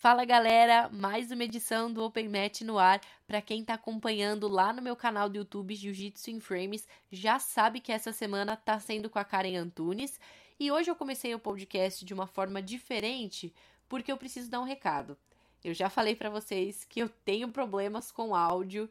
[0.00, 3.00] Fala galera, mais uma edição do Open Match no ar.
[3.26, 7.80] Para quem está acompanhando lá no meu canal do YouTube Jiu-Jitsu in Frames, já sabe
[7.80, 10.20] que essa semana tá sendo com a Karen Antunes.
[10.56, 13.52] E hoje eu comecei o podcast de uma forma diferente,
[13.88, 15.18] porque eu preciso dar um recado.
[15.64, 18.88] Eu já falei para vocês que eu tenho problemas com áudio,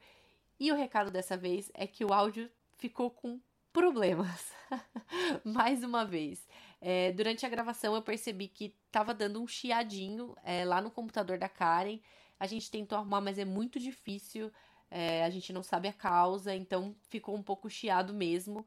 [0.60, 3.40] e o recado dessa vez é que o áudio ficou com
[3.72, 4.52] problemas.
[5.46, 6.46] Mais uma vez.
[6.80, 11.38] É, durante a gravação eu percebi que tava dando um chiadinho é, lá no computador
[11.38, 12.00] da Karen.
[12.40, 14.52] A gente tentou arrumar, mas é muito difícil.
[14.90, 18.66] É, a gente não sabe a causa, então ficou um pouco chiado mesmo.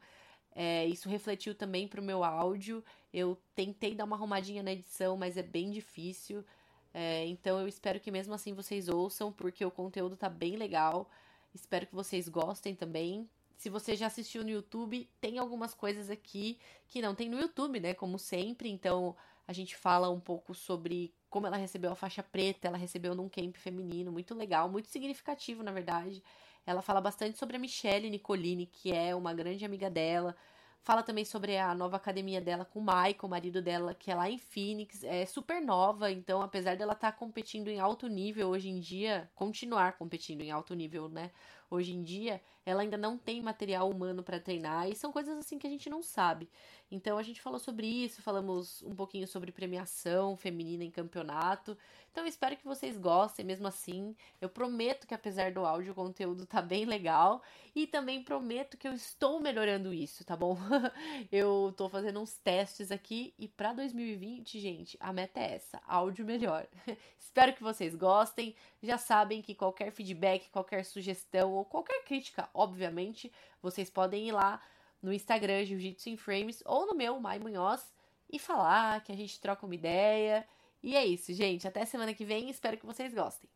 [0.54, 2.84] É, isso refletiu também pro meu áudio.
[3.12, 6.44] Eu tentei dar uma arrumadinha na edição, mas é bem difícil.
[6.92, 11.08] É, então eu espero que mesmo assim vocês ouçam, porque o conteúdo tá bem legal.
[11.54, 13.28] Espero que vocês gostem também.
[13.60, 17.78] Se você já assistiu no YouTube, tem algumas coisas aqui que não tem no YouTube,
[17.78, 17.92] né?
[17.92, 18.70] Como sempre.
[18.70, 19.14] Então,
[19.46, 23.28] a gente fala um pouco sobre como ela recebeu a faixa preta, ela recebeu num
[23.28, 26.24] camp feminino, muito legal, muito significativo, na verdade.
[26.64, 30.34] Ela fala bastante sobre a Michelle Nicolini, que é uma grande amiga dela.
[30.82, 34.14] Fala também sobre a nova academia dela com o Michael, o marido dela, que é
[34.14, 35.04] lá em Phoenix.
[35.04, 39.30] É super nova, então apesar dela estar tá competindo em alto nível hoje em dia,
[39.34, 41.30] continuar competindo em alto nível, né?
[41.70, 45.58] Hoje em dia, ela ainda não tem material humano para treinar e são coisas assim
[45.58, 46.48] que a gente não sabe.
[46.90, 51.76] Então a gente falou sobre isso, falamos um pouquinho sobre premiação feminina em campeonato.
[52.10, 54.16] Então espero que vocês gostem mesmo assim.
[54.40, 57.42] Eu prometo que apesar do áudio o conteúdo tá bem legal
[57.74, 60.58] e também prometo que eu estou melhorando isso, tá bom?
[61.30, 66.24] eu tô fazendo uns testes aqui e para 2020, gente, a meta é essa, áudio
[66.24, 66.66] melhor.
[67.18, 68.56] espero que vocês gostem.
[68.82, 73.32] Já sabem que qualquer feedback, qualquer sugestão ou qualquer crítica, obviamente,
[73.62, 74.60] vocês podem ir lá
[75.02, 77.82] no Instagram Jiu-Jitsu in Frames ou no meu, Mai Munhoz,
[78.30, 80.46] e falar que a gente troca uma ideia.
[80.82, 81.66] E é isso, gente.
[81.66, 82.50] Até semana que vem.
[82.50, 83.48] Espero que vocês gostem.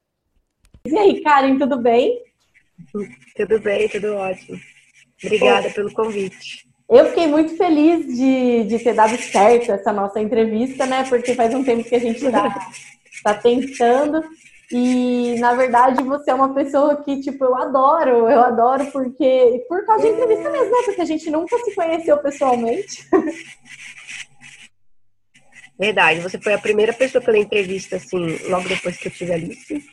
[0.87, 2.23] E aí, Karen, tudo bem?
[3.37, 4.59] Tudo bem, tudo ótimo.
[5.23, 6.69] Obrigada pelo convite.
[6.89, 11.05] Eu fiquei muito feliz de, de ter dado certo essa nossa entrevista, né?
[11.09, 12.71] Porque faz um tempo que a gente está
[13.23, 14.23] tá tentando.
[14.71, 19.85] E, na verdade, você é uma pessoa que, tipo, eu adoro, eu adoro porque, por
[19.85, 20.83] causa de entrevista mesmo, né?
[20.85, 23.07] Porque a gente nunca se conheceu pessoalmente.
[25.79, 29.35] Verdade, você foi a primeira pessoa pela entrevista, assim, logo depois que eu tive a
[29.35, 29.85] Alice,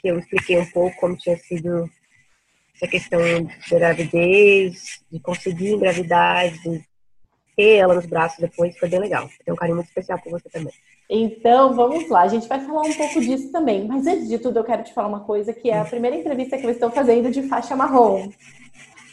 [0.00, 1.88] que eu expliquei um pouco como tinha sido
[2.74, 6.82] essa questão de gravidez, de conseguir engravidar, de
[7.54, 9.28] ter ela nos braços depois, foi bem legal.
[9.44, 10.72] Tem um carinho muito especial por você também.
[11.12, 13.84] Então, vamos lá, a gente vai falar um pouco disso também.
[13.84, 16.56] Mas antes de tudo, eu quero te falar uma coisa que é a primeira entrevista
[16.56, 18.30] que eu estou fazendo de faixa marrom.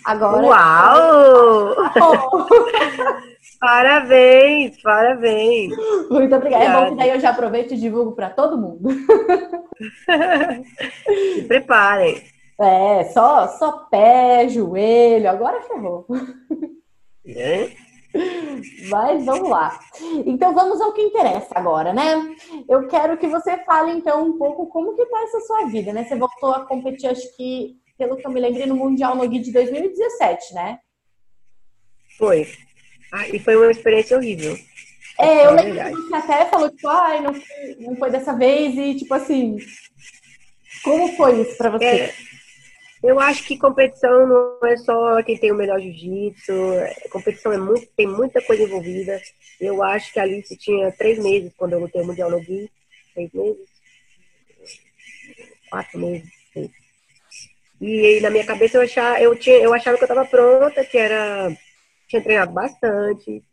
[0.06, 0.46] Agora.
[0.46, 1.76] Uau!
[3.60, 5.76] parabéns, parabéns.
[6.12, 6.64] Muito obrigada.
[6.64, 8.90] É bom que daí eu já aproveito e divulgo para todo mundo.
[11.34, 12.22] Se preparem.
[12.62, 16.06] É, só, só pé, joelho, agora ferrou.
[17.26, 17.72] É?
[18.90, 19.80] Mas vamos lá.
[20.26, 22.36] Então vamos ao que interessa agora, né?
[22.70, 26.04] Eu quero que você fale então um pouco como que tá essa sua vida, né?
[26.04, 29.40] Você voltou a competir, acho que, pelo que eu me lembrei, no Mundial no Gui
[29.40, 30.80] de 2017, né?
[32.18, 32.48] Foi.
[33.12, 34.58] Ah, e foi uma experiência horrível.
[35.20, 37.34] É, eu lembro que você até falou, tipo, ai, não,
[37.80, 39.58] não foi dessa vez, e tipo assim,
[40.84, 41.86] como foi isso pra você?
[41.86, 42.14] É.
[43.04, 46.54] Eu acho que competição não é só quem tem o melhor jiu-jitsu.
[47.12, 49.22] Competição é muito, tem muita coisa envolvida.
[49.60, 52.72] Eu acho que a Alice tinha três meses quando eu lutei o Mundial no Gui.
[53.14, 53.68] Três meses?
[55.70, 56.38] Quatro meses.
[57.80, 60.98] E na minha cabeça eu achava, eu, tinha, eu achava que eu estava pronta, que
[60.98, 61.56] era.
[62.08, 63.44] Tinha treinado bastante.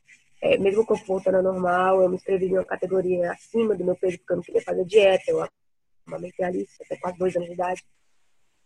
[0.40, 4.18] É, mesmo com voltando normal, eu me inscrevi em uma categoria acima do meu peso,
[4.18, 5.24] porque eu não queria fazer dieta.
[5.28, 5.46] Eu
[6.06, 7.84] amamentei a Alice até quase dois anos de idade.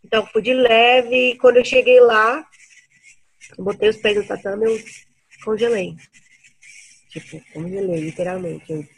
[0.03, 2.45] Então, fui de leve e quando eu cheguei lá,
[3.57, 4.79] botei os pés no tatame, eu
[5.43, 5.95] congelei.
[7.09, 8.89] Tipo, congelei, literalmente.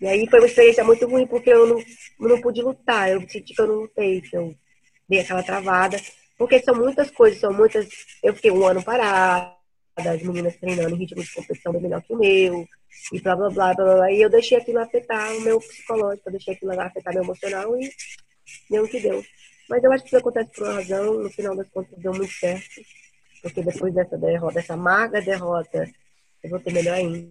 [0.00, 3.10] E aí foi uma experiência muito ruim, porque eu não, eu não pude lutar.
[3.10, 4.54] Eu senti que eu não lutei, que eu
[5.08, 5.98] dei aquela travada.
[6.36, 7.88] Porque são muitas coisas, são muitas.
[8.22, 9.56] Eu fiquei um ano parada,
[9.96, 12.68] as meninas treinando em ritmo de competição bem melhor que o meu,
[13.12, 14.12] e blá blá blá blá blá.
[14.12, 17.90] E eu deixei aquilo afetar o meu psicológico, eu deixei aquilo afetar meu emocional e
[18.70, 19.24] deu o que deu.
[19.68, 22.32] Mas eu acho que isso acontece por uma razão, no final das contas deu muito
[22.32, 22.82] certo.
[23.42, 25.88] Porque depois dessa derrota, dessa amarga derrota,
[26.42, 27.28] eu vou ter melhor ainda.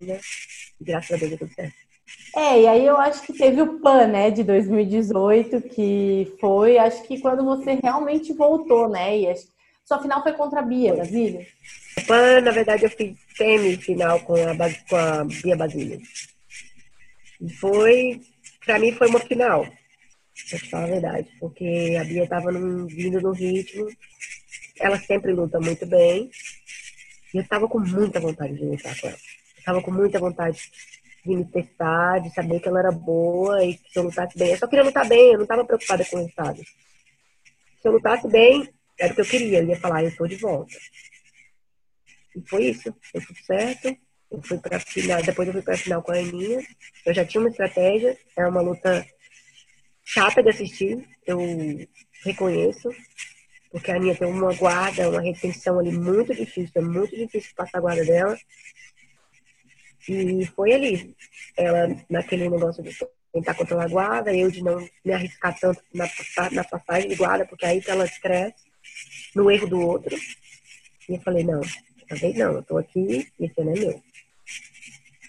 [0.00, 1.88] E graças a Deus deu tudo certo.
[2.34, 7.02] É, e aí eu acho que teve o PAN, né, de 2018, que foi, acho
[7.02, 9.18] que quando você realmente voltou, né?
[9.18, 9.46] E acho,
[9.84, 11.44] sua final foi contra a Bia, Basílio?
[11.98, 14.54] O PAN, na verdade, eu fiz semifinal com a,
[14.88, 16.00] com a Bia Basílio.
[17.40, 18.20] E foi
[18.64, 19.66] pra mim foi uma final.
[20.50, 21.28] Pra falar a verdade.
[21.40, 23.86] Porque a Bia tava num, vindo no ritmo.
[24.80, 26.30] Ela sempre luta muito bem.
[27.34, 29.18] E eu tava com muita vontade de lutar com ela.
[29.58, 30.58] Eu tava com muita vontade
[31.24, 34.50] de me testar, de saber que ela era boa e que se eu lutasse bem.
[34.50, 36.62] Eu só queria lutar bem, eu não tava preocupada com o resultado.
[36.62, 38.68] Se eu lutasse bem,
[38.98, 39.58] era o que eu queria.
[39.58, 40.74] Eu ia falar, eu tô de volta.
[42.34, 42.94] E foi isso.
[43.12, 43.96] Foi tudo certo.
[44.30, 46.62] Eu fui pra final, depois eu fui pra final com a Aninha.
[47.04, 48.16] Eu já tinha uma estratégia.
[48.36, 49.06] É uma luta
[50.08, 51.06] chata de assistir.
[51.26, 51.38] Eu
[52.24, 52.88] reconheço.
[53.70, 56.72] Porque a Aninha tem uma guarda, uma retenção ali muito difícil.
[56.74, 58.36] É muito difícil passar a guarda dela.
[60.08, 61.14] E foi ali.
[61.56, 62.96] Ela, naquele negócio de
[63.30, 66.08] tentar controlar a guarda, eu de não me arriscar tanto na,
[66.50, 68.64] na passagem de guarda, porque aí ela cresce
[69.36, 70.16] no erro do outro.
[71.06, 71.60] E eu falei, não,
[72.08, 74.02] talvez não, eu tô aqui esse ano é meu.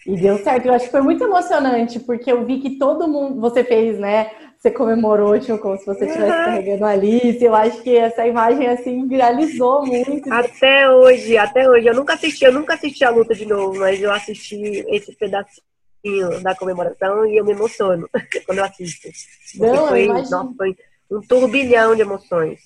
[0.06, 0.66] E deu certo.
[0.66, 3.42] Eu acho que foi muito emocionante, porque eu vi que todo mundo.
[3.42, 4.32] Você fez, né?
[4.60, 6.46] Você comemorou, tipo, como se você estivesse uhum.
[6.46, 7.42] carregando a Alice.
[7.42, 10.32] Eu acho que essa imagem, assim, viralizou muito.
[10.34, 11.88] Até hoje, até hoje.
[11.88, 16.44] Eu nunca assisti, eu nunca assisti a luta de novo, mas eu assisti esse pedacinho
[16.44, 18.10] da comemoração e eu me emociono
[18.46, 19.08] quando eu assisto.
[19.56, 20.76] Não, foi, nossa, foi
[21.10, 22.60] um turbilhão de emoções.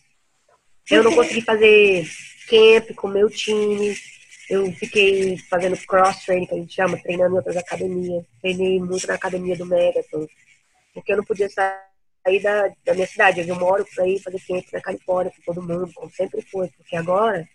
[0.89, 2.07] Eu não consegui fazer
[2.50, 3.96] camp com meu time.
[4.50, 8.25] Eu fiquei fazendo cross-training, que a gente chama, treinando em outras academias.
[8.42, 10.25] Treinei muito na academia do Megaton
[10.94, 13.48] porque eu não podia sair da, da minha cidade.
[13.48, 16.95] Eu moro para ir fazer camp na Califórnia com todo mundo, como sempre foi, porque
[16.95, 17.48] agora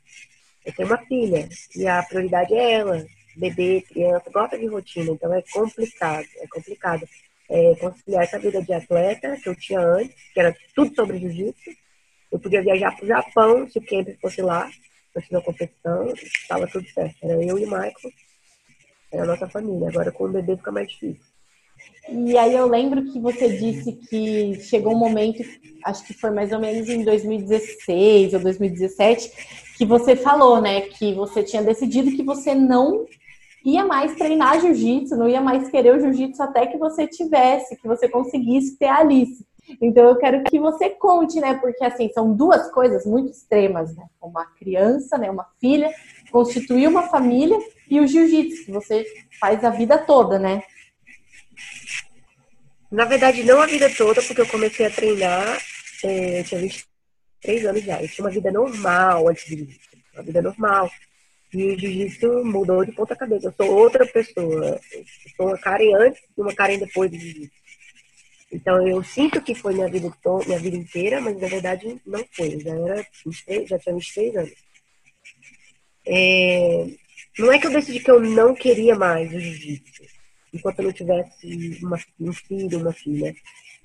[0.65, 3.07] eu tenho uma filha e a prioridade é ela.
[3.37, 7.09] Bebê, criança, gosta de rotina, então é complicado, é complicado
[7.49, 11.71] é, conciliar essa vida de atleta que eu tinha antes, que era tudo sobre jiu-jitsu.
[12.31, 14.69] Eu podia viajar para o Japão se o camp fosse lá,
[15.17, 17.17] antes da competição, estava tudo certo.
[17.23, 18.13] Era eu e o Michael,
[19.13, 19.89] era a nossa família.
[19.89, 21.38] Agora com o bebê fica mais difícil.
[22.11, 25.43] E aí eu lembro que você disse que chegou um momento,
[25.85, 29.31] acho que foi mais ou menos em 2016 ou 2017,
[29.77, 33.05] que você falou, né, que você tinha decidido que você não
[33.65, 37.87] ia mais treinar jiu-jitsu, não ia mais querer o jiu-jitsu até que você tivesse, que
[37.87, 39.47] você conseguisse ter a Alice.
[39.83, 44.05] Então eu quero que você conte, né, porque assim, são duas coisas muito extremas, né,
[44.23, 45.91] uma criança, né, uma filha,
[46.33, 47.59] constituir uma família
[47.91, 49.05] e o jiu-jitsu, que você
[49.39, 50.63] faz a vida toda, né?
[52.91, 55.61] Na verdade, não a vida toda, porque eu comecei a treinar,
[56.03, 58.01] é, eu tinha 23 anos já.
[58.01, 59.97] Eu tinha uma vida normal antes de jiu-jitsu.
[60.15, 60.91] Uma vida normal.
[61.53, 63.49] E o jiu-jitsu mudou de ponta cabeça.
[63.49, 64.81] Eu sou outra pessoa.
[64.93, 65.05] Eu
[65.37, 67.59] sou uma Karen antes e uma Karen depois do jiu-jitsu.
[68.51, 70.11] Então eu sinto que foi minha vida,
[70.47, 72.55] minha vida inteira, mas na verdade não foi.
[72.55, 74.55] Eu já, era 23, já tinha 23 anos.
[76.07, 76.87] É,
[77.39, 80.18] não é que eu decidi que eu não queria mais o jiu-jitsu
[80.53, 83.35] enquanto eu não tivesse uma, um filho, uma filha.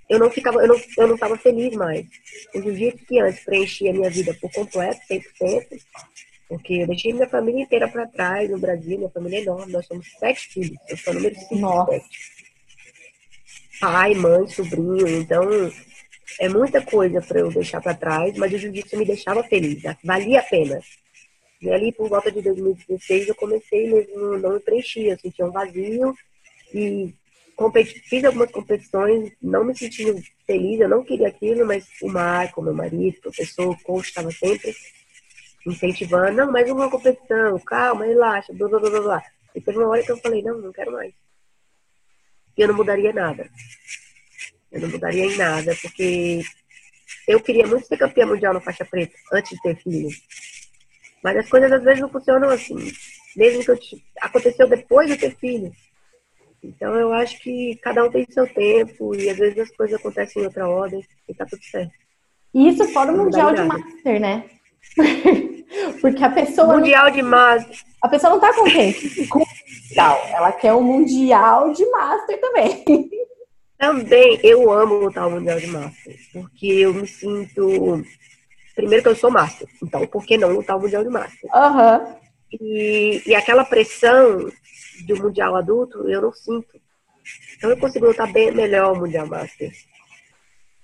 [0.10, 2.06] Eu não ficava, eu não, eu não estava feliz mais.
[2.54, 5.82] O jiu-jitsu que antes preenchia a minha vida por completo, 100%,
[6.48, 9.86] porque eu deixei minha família inteira para trás no Brasil, minha família é enorme, nós
[9.86, 12.34] somos sete filhos, eu sou número cinco, sete.
[13.80, 15.44] Pai, mãe, sobrinho, então
[16.40, 20.40] é muita coisa para eu deixar para trás, mas o jiu-jitsu me deixava feliz, valia
[20.40, 20.80] a pena.
[21.62, 25.52] E ali por volta de 2016 eu comecei mesmo, não me preenchia, eu sentia um
[25.52, 26.14] vazio
[26.74, 27.14] e
[27.56, 32.62] competi fiz algumas competições, não me sentindo feliz, eu não queria aquilo, mas o Marco,
[32.62, 34.76] meu marido, professor, coach, estava sempre
[35.66, 39.24] incentivando, não, mais uma competição, calma, relaxa, blá, blá, blá, blá.
[39.56, 41.14] E teve uma hora que eu falei, não, não quero mais.
[42.58, 43.50] E eu não mudaria nada.
[44.72, 46.42] Eu não mudaria em nada, porque
[47.28, 50.10] eu queria muito ser campeã mundial na faixa preta, antes de ter filho.
[51.24, 52.92] Mas as coisas às vezes não funcionam assim.
[53.36, 53.80] Mesmo que eu
[54.22, 55.72] aconteceu depois de ter filho.
[56.64, 60.42] Então eu acho que cada um tem seu tempo e às vezes as coisas acontecem
[60.42, 61.92] em outra ordem e tá tudo certo.
[62.54, 64.46] E isso fora o Mundial de Master, né?
[66.02, 66.78] Porque a pessoa.
[66.78, 67.12] Mundial não...
[67.12, 67.78] de Master.
[68.02, 69.46] A pessoa não tá contente com o
[69.88, 70.22] Mundial.
[70.30, 72.84] Ela quer o Mundial de Master também.
[73.78, 76.16] Também, eu amo lutar o Mundial de Master.
[76.32, 78.04] Porque eu me sinto.
[78.76, 79.68] Primeiro que eu sou Master.
[79.82, 81.50] Então, por que não lutar o Mundial de Master?
[81.54, 82.00] Aham.
[82.00, 82.24] Uhum.
[82.62, 84.48] E, e aquela pressão
[85.08, 86.80] do Mundial Adulto, eu não sinto.
[87.58, 89.72] Então eu consigo lutar bem melhor o Mundial Master.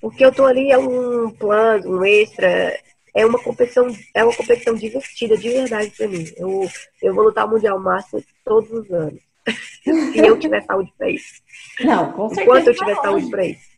[0.01, 2.77] Porque eu tô ali, é um plano, um extra,
[3.13, 6.25] é uma competição, é uma competição divertida, de verdade pra mim.
[6.37, 6.69] Eu,
[7.01, 9.19] eu vou lutar o Mundial Master todos os anos.
[9.83, 11.41] Se eu tiver saúde pra isso.
[11.81, 12.43] Não, com certeza.
[12.43, 13.69] Enquanto eu tiver saúde pra isso.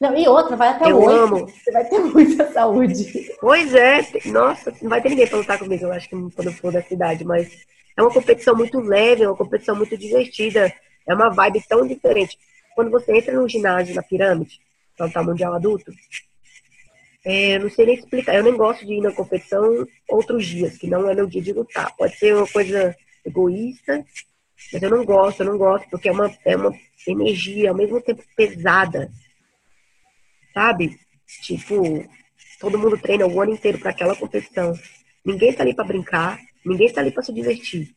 [0.00, 1.46] Não, e outra, vai até eu amo.
[1.46, 3.30] Você vai ter muita saúde.
[3.40, 6.52] Pois é, nossa, não vai ter ninguém pra lutar comigo, eu acho que quando eu
[6.52, 7.64] for da cidade, mas
[7.96, 10.72] é uma competição muito leve, é uma competição muito divertida.
[11.06, 12.38] É uma vibe tão diferente.
[12.74, 14.60] quando você entra no ginásio na pirâmide,
[14.96, 15.92] que é o mundial adulto,
[17.24, 18.34] é, não sei nem explicar.
[18.34, 21.52] Eu nem gosto de ir na competição outros dias, que não é meu dia de
[21.52, 21.94] lutar.
[21.96, 24.04] Pode ser uma coisa egoísta,
[24.72, 26.74] mas eu não gosto, eu não gosto, porque é uma, é uma
[27.06, 29.10] energia ao mesmo tempo pesada.
[30.54, 30.98] Sabe?
[31.42, 32.08] Tipo,
[32.60, 34.74] todo mundo treina o ano inteiro para aquela competição.
[35.24, 37.94] Ninguém tá ali para brincar, ninguém tá ali para se divertir.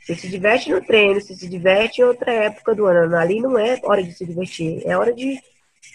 [0.00, 3.16] Você se diverte no treino, você se diverte em outra época do ano.
[3.16, 5.40] Ali não é hora de se divertir, é hora de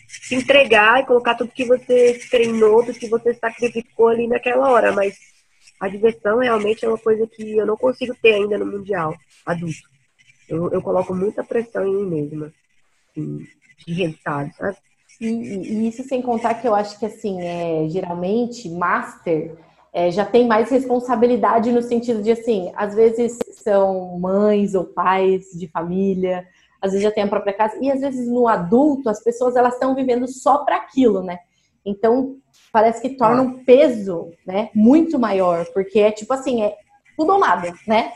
[0.08, 4.94] se entregar e colocar tudo que você treinou, tudo que você sacrificou ali naquela hora.
[4.94, 5.18] Mas
[5.80, 9.14] a diversão realmente é uma coisa que eu não consigo ter ainda no Mundial
[9.46, 9.90] adulto.
[10.48, 12.54] Eu, eu coloco muita pressão em mim mesma,
[13.12, 13.46] assim,
[13.86, 14.78] de resultado, sabe?
[15.20, 19.58] E, e, isso sem contar que eu acho que, assim, é, geralmente, master
[19.98, 25.50] é, já tem mais responsabilidade no sentido de, assim, às vezes são mães ou pais
[25.56, 26.48] de família,
[26.80, 29.74] às vezes já tem a própria casa, e às vezes no adulto as pessoas elas
[29.74, 31.40] estão vivendo só para aquilo, né?
[31.84, 32.38] Então
[32.72, 36.76] parece que torna um peso, né, muito maior, porque é tipo assim, é
[37.18, 38.12] tudo ou nada, né?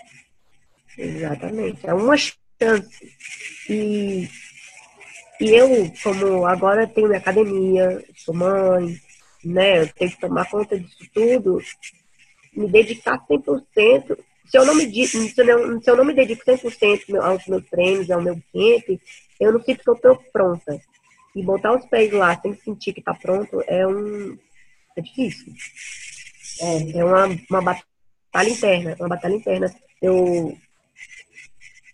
[0.95, 3.11] Exatamente, é uma chance.
[3.67, 4.29] E,
[5.39, 9.01] e eu, como agora tenho minha academia, sou mãe,
[9.43, 11.59] né, eu tenho que tomar conta disso tudo,
[12.55, 14.17] me dedicar 100%,
[14.51, 17.63] se eu não me, se eu não, se eu não me dedico 100% aos meus
[17.69, 18.99] treinos, ao meu camp,
[19.39, 20.79] eu não sinto que eu estou pronta.
[21.33, 24.37] E botar os pés lá sem sentir que está pronto é um.
[24.97, 25.53] É difícil.
[26.59, 28.95] É, é uma, uma batalha interna.
[28.99, 29.73] Uma batalha interna.
[30.01, 30.57] Eu.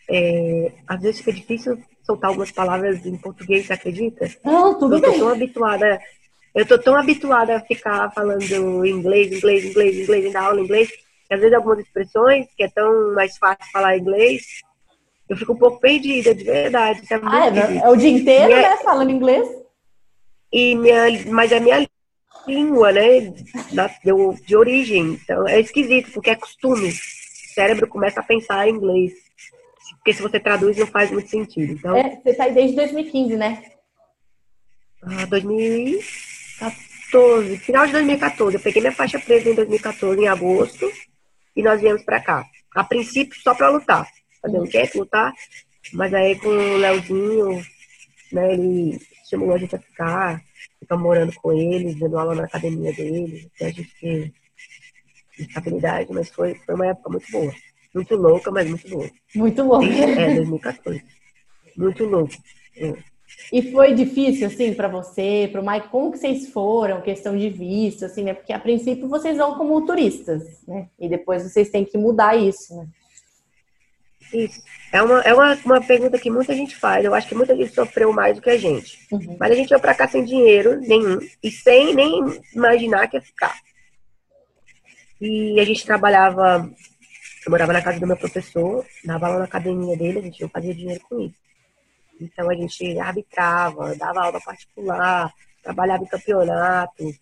[0.10, 4.34] É, às vezes fica difícil soltar algumas palavras em português, você acredita?
[4.44, 5.10] Não, tudo eu bem.
[5.12, 6.00] Eu tô tão habituada.
[6.58, 8.42] Eu tô tão habituada a ficar falando
[8.84, 10.90] inglês, inglês, inglês, inglês, dar aula em inglês,
[11.30, 14.42] às vezes algumas expressões que é tão mais fácil falar inglês,
[15.30, 17.02] eu fico um pouco perdida, de verdade.
[17.12, 19.48] É, ah, é, é, o dia inteiro, minha, né, falando inglês?
[20.52, 21.88] E minha, mas a minha
[22.48, 23.34] língua, né,
[23.72, 26.90] da, de, de origem, então é esquisito, porque é costume.
[26.90, 29.14] O cérebro começa a pensar em inglês.
[29.98, 31.74] Porque se você traduz não faz muito sentido.
[31.74, 33.64] Então, é, você tá aí desde 2015, né?
[35.04, 35.26] Ah,
[36.60, 38.58] 2014, final de 2014.
[38.58, 40.92] Eu peguei minha faixa presa em 2014, em agosto
[41.56, 42.46] e nós viemos para cá.
[42.76, 44.08] A princípio, só para lutar.
[44.42, 45.34] Fazer um camp, lutar.
[45.94, 47.66] Mas aí com o Leozinho,
[48.32, 50.42] né, ele estimulou a gente a ficar,
[50.80, 54.34] ficar morando com eles, dando aula na academia deles, até a gente ter
[55.40, 57.54] estabilidade, mas foi, foi uma época muito boa.
[57.94, 59.10] Muito louca, mas muito boa.
[59.36, 59.88] Muito louca.
[59.88, 61.04] É, 2014.
[61.78, 62.34] Muito louco.
[62.76, 62.94] É.
[63.52, 67.50] E foi difícil, assim, para você, para o Mike, como que vocês foram, questão de
[67.50, 68.34] visto, assim, né?
[68.34, 70.90] Porque a princípio vocês vão como turistas, né?
[71.00, 72.88] E depois vocês têm que mudar isso, né?
[74.34, 74.62] Isso.
[74.92, 77.06] É uma, é uma, uma pergunta que muita gente faz.
[77.06, 79.00] Eu acho que muita gente sofreu mais do que a gente.
[79.12, 79.38] Uhum.
[79.40, 83.22] Mas a gente veio para cá sem dinheiro nenhum e sem nem imaginar que ia
[83.22, 83.56] ficar.
[85.22, 86.70] E a gente trabalhava,
[87.46, 90.50] eu morava na casa do meu professor, dava aula na academia dele, a gente não
[90.50, 91.47] fazia dinheiro com isso.
[92.20, 97.14] Então a gente arbitrava, dava aula particular, trabalhava em campeonato,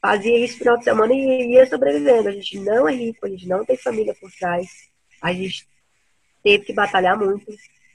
[0.00, 2.28] fazia isso no final de semana e ia sobrevivendo.
[2.28, 4.90] A gente não é rico, a gente não tem família por trás.
[5.22, 5.66] A gente
[6.42, 7.46] teve que batalhar muito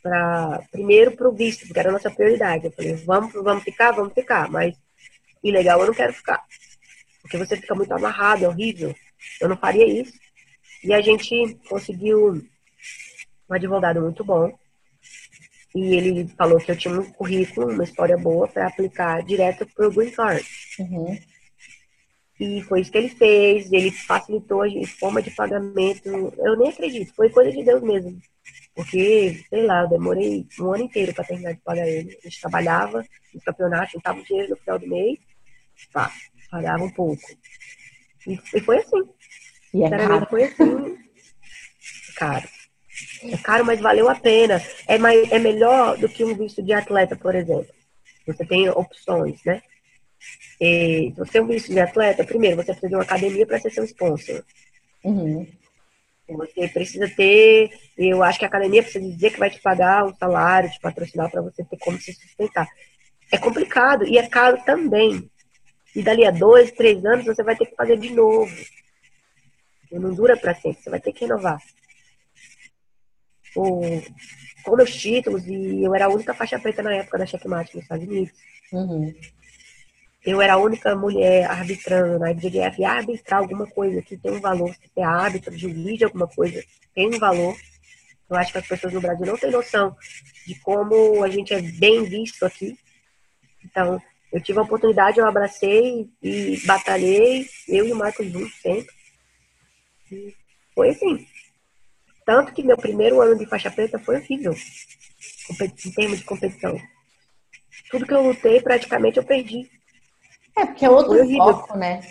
[0.02, 2.66] para primeiro para o visto, porque era a nossa prioridade.
[2.66, 4.76] Eu falei, vamos, vamos ficar, vamos ficar, mas
[5.44, 6.44] ilegal eu não quero ficar.
[7.22, 8.96] Porque você fica muito amarrado, é horrível.
[9.40, 10.14] Eu não faria isso.
[10.84, 12.42] E a gente conseguiu
[13.50, 14.52] um advogado muito bom,
[15.74, 19.88] e ele falou que eu tinha um currículo, uma história boa para aplicar direto para
[19.88, 20.46] o Green Card.
[20.80, 21.18] Uhum.
[22.40, 24.68] E foi isso que ele fez, ele facilitou a
[25.00, 26.34] forma de pagamento.
[26.40, 28.20] Eu nem acredito, foi coisa de Deus mesmo.
[28.74, 32.18] Porque, sei lá, eu demorei um ano inteiro para terminar de pagar ele.
[32.20, 35.20] A gente trabalhava no campeonato, juntava o dinheiro no final do mês,
[35.94, 36.12] pá,
[36.50, 37.22] pagava um pouco.
[38.28, 39.04] E, e foi assim.
[39.74, 40.28] E é caro.
[40.30, 40.98] Foi assim.
[42.16, 42.48] Caro.
[43.24, 44.62] É caro, mas valeu a pena.
[44.88, 47.74] É, mais, é melhor do que um visto de atleta, por exemplo.
[48.26, 49.62] Você tem opções, né?
[50.60, 53.60] E, se você é um visto de atleta, primeiro, você precisa de uma academia para
[53.60, 54.44] ser seu sponsor.
[55.04, 55.48] Uhum.
[56.28, 60.16] Você precisa ter, eu acho que a academia precisa dizer que vai te pagar um
[60.16, 62.68] salário, te patrocinar para você ter como se sustentar.
[63.32, 65.30] É complicado e é caro também.
[65.96, 68.56] E dali a dois, três anos você vai ter que fazer de novo.
[69.92, 71.60] Não dura para sempre, você vai ter que renovar
[73.56, 74.02] o,
[74.64, 77.84] com meus títulos e eu era a única faixa preta na época da checkmate nos
[77.84, 78.34] Estados Unidos.
[78.72, 79.14] Uhum.
[80.24, 82.84] Eu era a única mulher arbitrando na IBJJF.
[82.86, 87.08] Arbitrar alguma coisa que tem um valor, se é árbitro, juiz de alguma coisa, tem
[87.08, 87.56] um valor.
[88.30, 89.96] Eu acho que as pessoas no Brasil não têm noção
[90.46, 92.78] de como a gente é bem visto aqui.
[93.66, 98.94] Então, eu tive a oportunidade, eu abracei e batalhei, eu e o Marcos juntos sempre.
[100.12, 100.36] E
[100.74, 101.28] foi assim.
[102.26, 104.54] Tanto que meu primeiro ano de faixa preta foi horrível,
[105.60, 106.80] em termos de competição.
[107.90, 109.70] Tudo que eu lutei, praticamente, eu perdi.
[110.58, 112.02] É, porque é outro foco, né?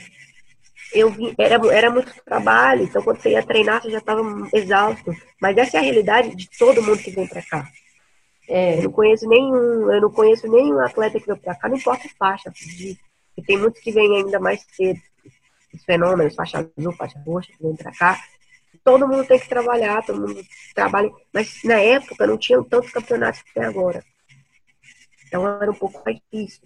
[0.92, 5.14] Eu vi, era, era muito trabalho, então quando você ia treinar, você já estava exausto.
[5.40, 7.68] Mas essa é a realidade de todo mundo que vem para cá.
[8.48, 8.78] É.
[8.78, 12.08] Eu não conheço nenhum, eu não conheço nenhum atleta que veio para cá, não importa
[12.08, 12.50] a faixa.
[12.50, 12.98] De,
[13.36, 15.00] e tem muitos que vêm ainda mais cedo.
[15.72, 18.20] Os fenômenos, faixa azul, faixa roxa, que vêm para cá.
[18.84, 20.42] Todo mundo tem que trabalhar, todo mundo
[20.74, 21.10] trabalha.
[21.32, 24.02] Mas na época não tinham tantos campeonatos que tem agora.
[25.26, 26.62] Então era um pouco mais difícil.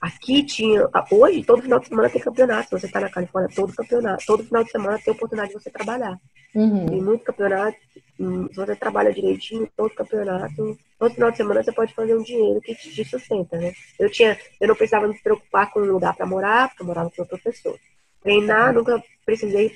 [0.00, 0.88] Aqui tinha.
[1.12, 2.68] Hoje, todo final de semana tem campeonato.
[2.68, 5.70] Se você está na Califórnia, todo campeonato, todo final de semana tem oportunidade de você
[5.70, 6.18] trabalhar.
[6.54, 6.86] Uhum.
[6.86, 7.78] Tem muito campeonato.
[8.18, 12.22] Hum, se você trabalha direitinho, todo campeonato, todo final de semana você pode fazer um
[12.22, 13.72] dinheiro que te sustenta, né?
[13.98, 17.10] Eu tinha, eu não precisava me preocupar com um lugar para morar, porque eu morava
[17.10, 17.78] com o professor.
[18.22, 19.72] Treinar, nunca precisei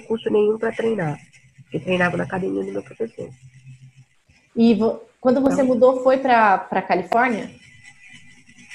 [0.00, 1.18] ter curso nenhum para treinar.
[1.72, 3.28] Eu treinava na academia do meu professor.
[4.54, 4.78] E
[5.20, 7.50] quando você então, mudou, foi para Califórnia?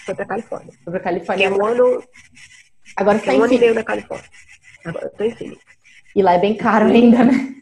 [0.05, 0.73] Foi pra Califórnia.
[0.83, 1.47] Foi pra Califórnia.
[1.47, 2.03] Que é um ano.
[2.95, 4.29] Agora você tá um ano e meio na Califórnia.
[4.83, 5.61] Agora eu tô em Phoenix.
[6.15, 7.55] E lá é bem caro ainda, né?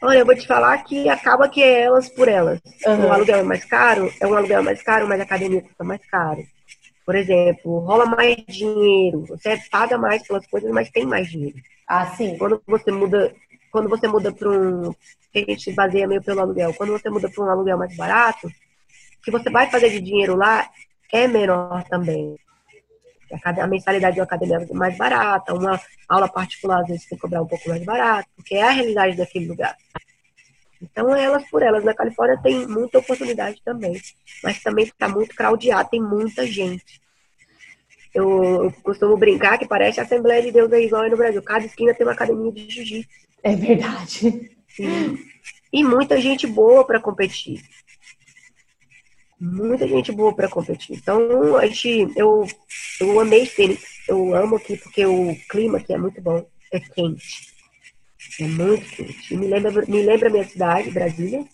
[0.00, 2.60] Olha, eu vou te falar que acaba que é elas por elas.
[2.86, 3.06] Uhum.
[3.06, 6.00] O aluguel é mais caro, é um aluguel mais caro, mas a academia custa mais
[6.06, 6.40] caro.
[7.08, 11.56] Por exemplo, rola mais dinheiro, você paga mais pelas coisas, mas tem mais dinheiro.
[11.86, 12.36] Ah, sim.
[12.36, 13.34] Quando você muda,
[13.72, 14.92] quando você muda para um,
[15.32, 17.96] que a gente se baseia meio pelo aluguel, quando você muda para um aluguel mais
[17.96, 18.52] barato,
[19.24, 20.68] que você vai fazer de dinheiro lá
[21.10, 22.38] é menor também.
[23.42, 27.22] A mensalidade de uma academia é mais barata, uma aula particular às vezes tem que
[27.22, 29.74] cobrar um pouco mais barato, porque é a realidade daquele lugar.
[30.80, 31.84] Então, elas por elas.
[31.84, 34.00] Na Califórnia tem muita oportunidade também,
[34.42, 37.00] mas também está muito craudiado, tem muita gente.
[38.14, 41.42] Eu, eu, costumo brincar que parece a Assembleia de Deus aí igual aí no Brasil.
[41.42, 43.08] Cada esquina tem uma academia de jiu-jitsu.
[43.42, 44.50] É verdade.
[44.78, 45.18] E,
[45.72, 47.62] e muita gente boa para competir
[49.40, 50.96] muita gente boa para competir.
[50.96, 52.46] Então, a gente, eu,
[53.00, 53.82] eu amei Phoenix.
[54.08, 56.44] Eu amo aqui porque o clima aqui é muito bom.
[56.72, 57.57] É quente.
[58.40, 59.34] É muito quente.
[59.34, 61.44] E me lembra, me lembra a minha cidade, Brasília,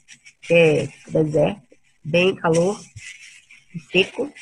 [0.42, 1.62] que é deserto,
[2.03, 2.81] bem calor,
[3.90, 4.33] seco.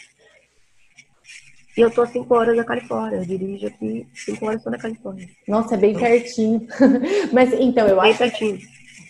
[1.77, 3.19] E eu tô 5 horas na Califórnia.
[3.19, 5.29] Eu dirijo aqui 5 horas só na Califórnia.
[5.49, 6.67] Nossa, é bem pertinho.
[7.33, 8.19] Mas então, eu bem acho.
[8.19, 8.59] Pertinho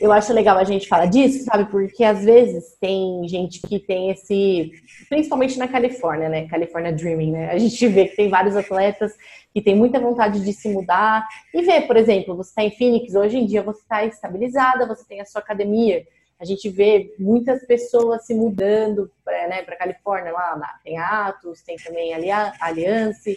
[0.02, 1.70] eu acho legal a gente falar disso, sabe?
[1.70, 4.72] Porque às vezes tem gente que tem esse,
[5.08, 6.48] principalmente na Califórnia, né?
[6.48, 7.50] California Dreaming, né?
[7.52, 9.12] A gente vê que tem vários atletas
[9.54, 13.14] que tem muita vontade de se mudar e ver, por exemplo, você está em Phoenix,
[13.14, 16.04] hoje em dia você está estabilizada, você tem a sua academia.
[16.40, 22.12] A gente vê muitas pessoas se mudando para né, Califórnia, lá tem Atos, tem também
[22.12, 23.30] a Aliança,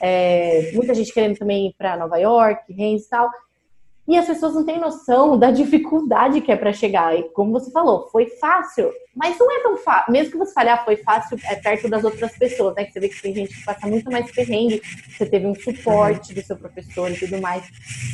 [0.00, 3.28] é, muita gente querendo também ir para Nova York, Rennes e tal.
[4.06, 7.16] E as pessoas não têm noção da dificuldade que é para chegar.
[7.16, 10.12] E como você falou, foi fácil, mas não é tão fácil.
[10.12, 12.84] Mesmo que você falhar, foi fácil é perto das outras pessoas, né?
[12.84, 16.34] Que você vê que tem gente que passa muito mais perrengue, você teve um suporte
[16.34, 17.62] do seu professor e tudo mais.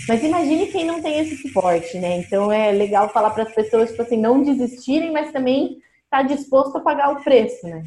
[0.07, 2.19] Mas imagine quem não tem esse suporte, né?
[2.19, 6.23] Então é legal falar para as pessoas, tipo assim, não desistirem, mas também estar tá
[6.23, 7.83] disposto a pagar o preço, né?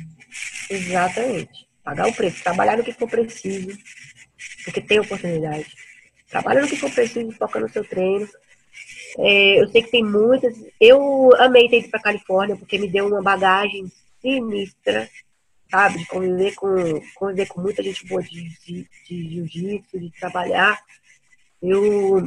[0.72, 1.70] Exatamente.
[1.84, 3.78] Pagar o preço, trabalhar no que for preciso,
[4.66, 5.68] porque tem oportunidade.
[6.32, 8.28] Trabalha no que for preciso, foca no seu treino.
[9.20, 10.56] É, eu sei que tem muitas.
[10.80, 13.91] Eu amei ter ido para Califórnia porque me deu uma bagagem
[14.22, 15.10] sinistra,
[15.70, 16.00] sabe?
[16.00, 20.82] De conviver com, conviver com muita gente boa de, de, de jiu-jitsu, de trabalhar.
[21.62, 22.26] Eu,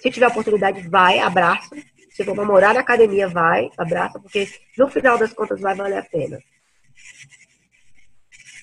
[0.00, 1.76] se tiver oportunidade, vai, abraça.
[2.10, 5.98] Se for para morar na academia, vai, abraça, porque no final das contas vai valer
[5.98, 6.40] a pena.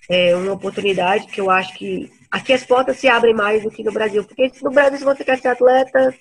[0.10, 3.84] É uma oportunidade que eu acho que aqui as portas se abrem mais do que
[3.84, 4.24] no Brasil.
[4.24, 6.15] Porque no Brasil, se você quer ser atleta,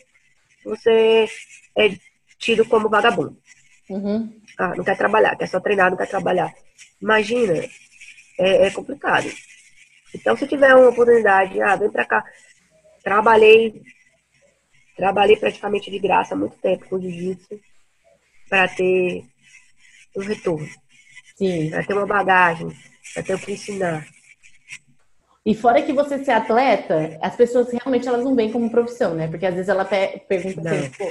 [0.65, 1.29] você
[1.77, 1.97] é
[2.39, 3.39] tido como vagabundo.
[3.89, 4.41] Uhum.
[4.59, 6.53] Ah, não quer trabalhar, quer só treinar, não quer trabalhar.
[7.01, 7.65] Imagina,
[8.39, 9.31] é, é complicado.
[10.15, 12.25] Então, se tiver uma oportunidade, ah, vem pra cá.
[13.03, 13.81] Trabalhei,
[14.97, 17.61] trabalhei praticamente de graça há muito tempo com jiu-jitsu
[18.49, 19.25] para ter
[20.17, 20.69] um retorno.
[21.37, 21.71] Sim.
[21.71, 22.69] Para ter uma bagagem,
[23.15, 24.07] para ter o que ensinar.
[25.45, 29.27] E fora que você ser atleta, as pessoas realmente elas não veem como profissão, né?
[29.27, 31.05] Porque às vezes ela pergunta assim, tipo,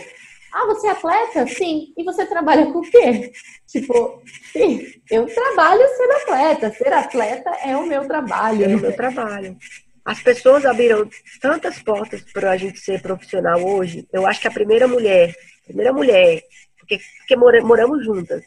[0.53, 1.47] ah, você é atleta?
[1.47, 1.93] Sim.
[1.97, 3.31] E você trabalha com o quê?
[3.69, 6.71] Tipo, sim, eu trabalho sendo atleta.
[6.71, 8.65] Ser atleta é o meu trabalho.
[8.65, 9.55] É o meu trabalho.
[10.03, 11.07] As pessoas abriram
[11.39, 14.07] tantas portas para a gente ser profissional hoje.
[14.11, 15.35] Eu acho que a primeira mulher
[15.69, 16.41] primeira mulher,
[16.79, 18.43] porque, porque mora, moramos juntas,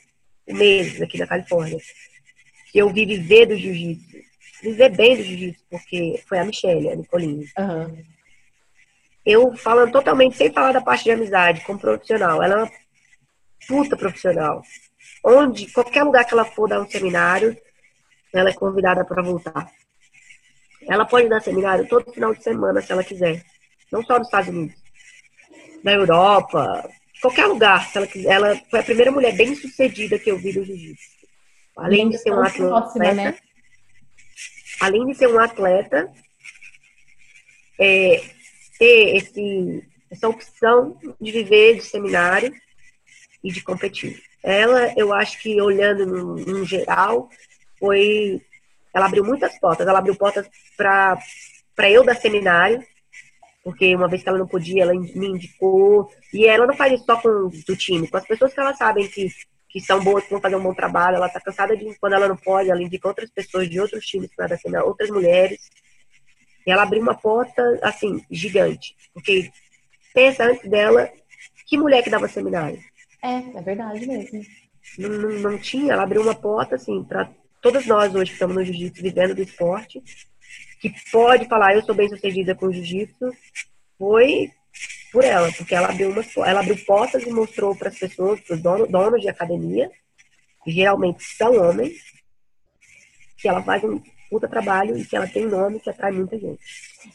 [0.47, 1.79] meses aqui na Califórnia,
[2.73, 4.12] que eu vi viver do jiu-jitsu,
[4.63, 7.47] viver bem do jiu-jitsu, porque foi a Michelle, a Nicoline.
[7.59, 8.05] Uhum.
[9.25, 12.71] Eu falando totalmente, sem falar da parte de amizade, como profissional, ela é uma
[13.69, 14.63] puta profissional.
[15.25, 17.57] Onde, qualquer lugar que ela for dar um seminário,
[18.33, 19.71] ela é convidada para voltar.
[20.89, 23.45] Ela pode dar seminário todo final de semana, se ela quiser.
[23.91, 24.81] Não só nos Estados Unidos.
[25.85, 26.89] Na Europa,
[27.21, 28.33] qualquer lugar, se ela quiser.
[28.33, 31.13] Ela foi a primeira mulher bem sucedida que eu vi no jiu-jitsu.
[31.77, 33.15] Além de ser um atleta.
[33.15, 33.39] Né?
[34.83, 36.13] Além de ser um atleta,
[37.79, 38.21] é,
[38.77, 42.53] ter esse, essa opção de viver de seminário
[43.45, 44.21] e de competir.
[44.43, 47.31] Ela, eu acho que olhando no, no geral,
[47.79, 48.43] foi.
[48.93, 49.87] Ela abriu muitas portas.
[49.87, 52.85] Ela abriu portas para eu dar seminário,
[53.63, 56.11] porque uma vez que ela não podia, ela me indicou.
[56.35, 59.07] E ela não faz isso só com do time, com as pessoas que ela sabem
[59.07, 59.29] que,
[59.73, 61.17] que são boas, que vão fazer um bom trabalho.
[61.17, 64.31] Ela tá cansada de, quando ela não pode, ela indica outras pessoas de outros times
[64.37, 65.71] para dar outras mulheres.
[66.67, 68.95] E ela abriu uma porta, assim, gigante.
[69.15, 69.51] Porque
[70.15, 71.11] pensa antes dela,
[71.67, 72.79] que mulher que dava seminário?
[73.23, 74.43] É, é verdade mesmo.
[74.99, 77.31] Não, não, não tinha, ela abriu uma porta, assim, para
[77.63, 80.03] todas nós hoje que estamos no jiu-jitsu, vivendo do esporte,
[80.81, 83.33] que pode falar, eu sou bem sucedida com jiu-jitsu,
[83.97, 84.53] foi
[85.13, 88.55] por ela, porque ela abriu, uma, ela abriu portas e mostrou para as pessoas, para
[88.55, 89.91] os donos, donos de academia,
[90.65, 91.93] que geralmente são homens,
[93.37, 96.59] que ela faz um puta trabalho e que ela tem nome que atrai muita gente.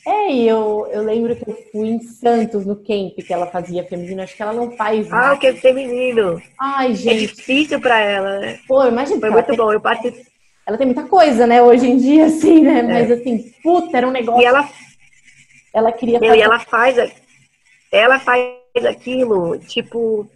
[0.05, 3.83] É, e eu, eu lembro que eu fui em Santos, no camp que ela fazia
[3.85, 4.21] feminino.
[4.21, 5.11] Acho que ela não faz.
[5.11, 6.39] Ah, o camp feminino.
[6.59, 7.23] Ai, gente.
[7.23, 8.59] É difícil pra ela, né?
[8.67, 9.19] Pô, imagina.
[9.19, 9.73] Foi muito tem, bom.
[9.73, 10.25] Eu participei.
[10.67, 12.79] Ela tem muita coisa, né, hoje em dia, assim, né?
[12.79, 12.83] É.
[12.83, 14.41] Mas assim, puta, era um negócio.
[14.41, 14.69] E ela.
[15.73, 16.39] Ela queria Meu, fazer.
[16.39, 16.97] E ela faz.
[17.91, 20.29] Ela faz aquilo, tipo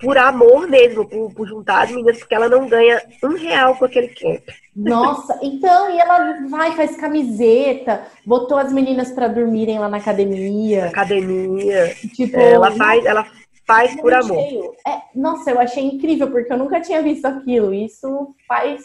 [0.00, 3.84] por amor mesmo, por, por, juntar as meninas, porque ela não ganha um real com
[3.84, 4.42] aquele camp.
[4.74, 10.86] Nossa, então, e ela vai, faz camiseta, botou as meninas para dormirem lá na academia.
[10.86, 11.94] Academia.
[12.14, 13.26] Tipo, ela faz, ela
[13.66, 14.74] faz por amor.
[14.86, 17.74] É, nossa, eu achei incrível, porque eu nunca tinha visto aquilo.
[17.74, 18.82] Isso faz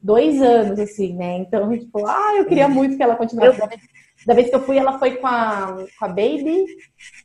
[0.00, 1.36] dois anos, assim, né?
[1.38, 3.60] Então, tipo, ah, eu queria muito que ela continuasse.
[3.60, 3.68] Eu...
[4.28, 6.66] Da vez que eu fui, ela foi com a, com a Baby,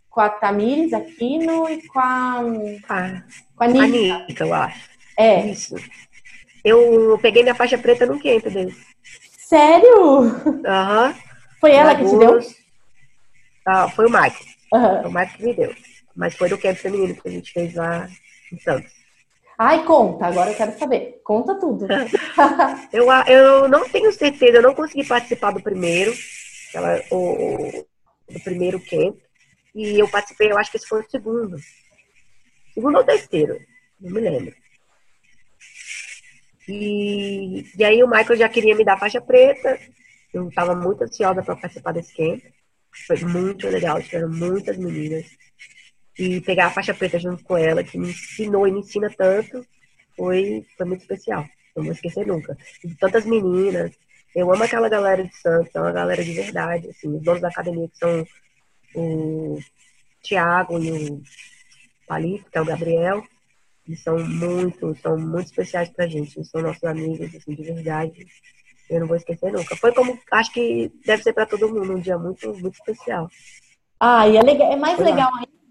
[0.10, 2.42] com a Tamires Aquino e com a.
[2.88, 3.24] Ah,
[3.58, 4.16] com a Anitta.
[4.16, 4.90] Anitta, eu acho.
[5.18, 5.48] É.
[5.48, 5.76] Isso.
[6.64, 8.74] Eu peguei minha faixa preta no quinto dele.
[9.38, 10.22] Sério?
[10.66, 11.08] Aham.
[11.08, 11.14] Uhum.
[11.60, 12.40] Foi ela que te deu?
[13.68, 14.08] Ah, foi o.
[14.08, 15.02] Uhum.
[15.02, 15.76] Foi o Michael que me deu.
[16.16, 18.08] Mas foi do camp feminino que a gente fez lá
[18.50, 18.94] em Santos.
[19.58, 21.20] Ai, conta, agora eu quero saber.
[21.22, 21.86] Conta tudo.
[22.94, 26.14] eu, eu não tenho certeza, eu não consegui participar do primeiro,
[26.74, 27.86] aquela, o,
[28.30, 29.18] do primeiro camp.
[29.76, 31.58] E eu participei, eu acho que esse foi o segundo.
[32.74, 33.60] Segundo ou terceiro,
[34.00, 34.56] não me lembro.
[36.68, 39.80] E, e aí o Michael já queria me dar faixa preta.
[40.34, 42.44] Eu estava muito ansiosa para participar desse camp.
[43.08, 45.26] Foi muito legal, tiveram muitas meninas.
[46.18, 49.66] E pegar a faixa preta junto com ela, que me ensinou e me ensina tanto,
[50.16, 51.46] foi, foi muito especial.
[51.76, 52.56] Não vou esquecer nunca.
[52.84, 53.92] E tantas meninas.
[54.36, 56.90] Eu amo aquela galera de Santos, é uma galera de verdade.
[56.90, 58.26] Assim, os donos da academia que são
[58.96, 59.60] o
[60.22, 61.22] Tiago e o
[62.08, 63.24] Palito, que é o Gabriel,
[63.88, 66.38] eles são muito, são muito especiais pra gente.
[66.38, 68.26] Eles são nossos amigos, assim, de verdade.
[68.90, 69.76] Eu não vou esquecer nunca.
[69.76, 73.30] Foi como, acho que deve ser para todo mundo um dia muito, muito especial.
[74.00, 75.63] Ah, e é, legal, é mais Foi legal ainda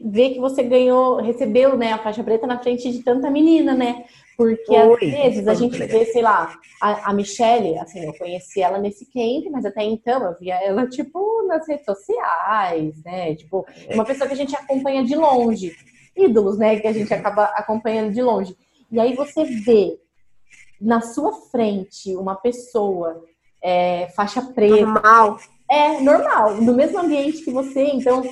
[0.00, 4.04] ver que você ganhou, recebeu, né, a faixa preta na frente de tanta menina, né?
[4.36, 8.78] Porque às vezes a gente vê, sei lá, a, a Michelle, assim, eu conheci ela
[8.78, 13.34] nesse camp, mas até então eu via ela, tipo, nas redes sociais, né?
[13.34, 13.94] Tipo, é.
[13.94, 15.72] uma pessoa que a gente acompanha de longe.
[16.16, 16.78] Ídolos, né?
[16.78, 18.56] Que a gente acaba acompanhando de longe.
[18.90, 19.98] E aí você vê
[20.80, 23.24] na sua frente uma pessoa
[23.62, 24.84] é, faixa preta.
[24.84, 25.38] Normal.
[25.72, 27.84] É normal, no mesmo ambiente que você.
[27.84, 28.22] Então,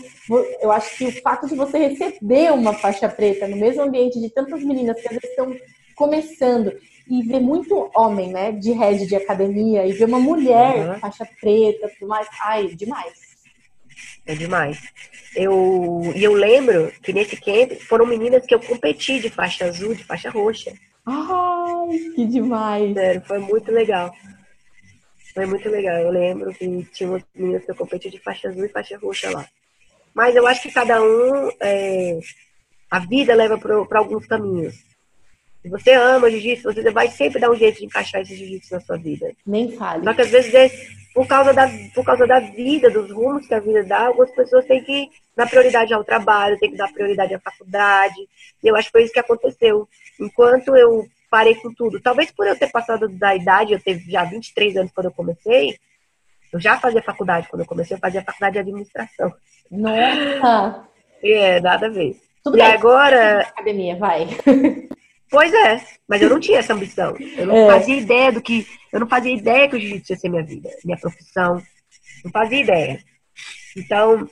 [0.60, 4.28] eu acho que o fato de você receber uma faixa preta no mesmo ambiente de
[4.28, 5.56] tantas meninas que às vezes estão
[5.96, 6.70] começando
[7.08, 10.98] e ver muito homem, né, de head de academia e ver uma mulher uhum.
[10.98, 13.14] faixa preta, tudo mais, ai, demais.
[14.26, 14.78] É demais.
[15.34, 19.94] Eu e eu lembro que nesse camp foram meninas que eu competi de faixa azul,
[19.94, 20.74] de faixa roxa.
[21.06, 22.92] Ai, que demais.
[22.92, 24.12] Sério, foi muito legal.
[25.34, 25.96] Foi muito legal.
[25.98, 29.30] Eu lembro que tinha umas meninas que eu competi de faixa azul e faixa roxa
[29.30, 29.46] lá.
[30.14, 32.18] Mas eu acho que cada um, é...
[32.90, 34.74] a vida leva para alguns caminhos.
[35.62, 38.80] Se você ama jiu-jitsu, você vai sempre dar um jeito de encaixar esse jiu-jitsu na
[38.80, 39.30] sua vida.
[39.46, 40.04] Nem fale.
[40.04, 40.70] Só que às vezes, é
[41.14, 44.64] por causa, da, por causa da vida, dos rumos que a vida dá, algumas pessoas
[44.64, 48.16] têm que dar prioridade ao trabalho, têm que dar prioridade à faculdade.
[48.62, 49.88] E eu acho que foi isso que aconteceu.
[50.18, 54.24] Enquanto eu parei com tudo, talvez por eu ter passado da idade, eu teve já
[54.24, 55.78] 23 anos quando eu comecei,
[56.52, 59.32] eu já fazia faculdade quando eu comecei, eu fazia faculdade de administração.
[59.70, 60.84] Nossa!
[61.22, 62.18] É, nada a ver.
[62.42, 62.72] Tudo e bem.
[62.72, 63.40] agora.
[63.42, 64.26] Academia, vai.
[65.30, 67.14] Pois é, mas eu não tinha essa ambição.
[67.36, 67.74] Eu não É.
[67.74, 68.66] fazia ideia do que.
[68.92, 71.62] Eu não fazia ideia que o jiu-jitsu ia ser minha vida, minha profissão.
[72.24, 72.98] Não fazia ideia.
[73.76, 74.28] Então,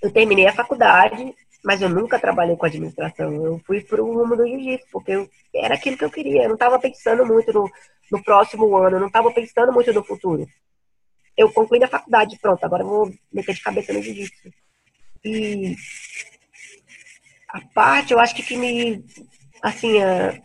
[0.00, 1.34] eu terminei a faculdade,
[1.64, 3.32] mas eu nunca trabalhei com administração.
[3.32, 6.42] Eu fui pro rumo do jiu-jitsu, porque eu, era aquilo que eu queria.
[6.42, 7.70] Eu não estava pensando muito no,
[8.10, 10.46] no próximo ano, eu não estava pensando muito no futuro.
[11.36, 14.52] Eu concluí a faculdade, pronto, agora eu vou meter de cabeça no jiu-jitsu.
[15.24, 15.76] E
[17.48, 19.04] a parte, eu acho que, que me.
[19.62, 20.40] Assim, a,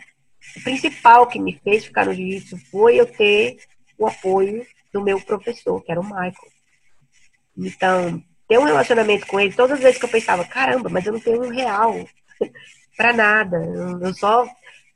[0.55, 3.57] o principal que me fez ficar no jiu-jitsu foi eu ter
[3.97, 6.33] o apoio do meu professor, que era o Michael.
[7.57, 11.13] Então, ter um relacionamento com ele, todas as vezes que eu pensava, caramba, mas eu
[11.13, 11.93] não tenho um real
[12.95, 13.57] pra nada.
[14.01, 14.47] Eu, só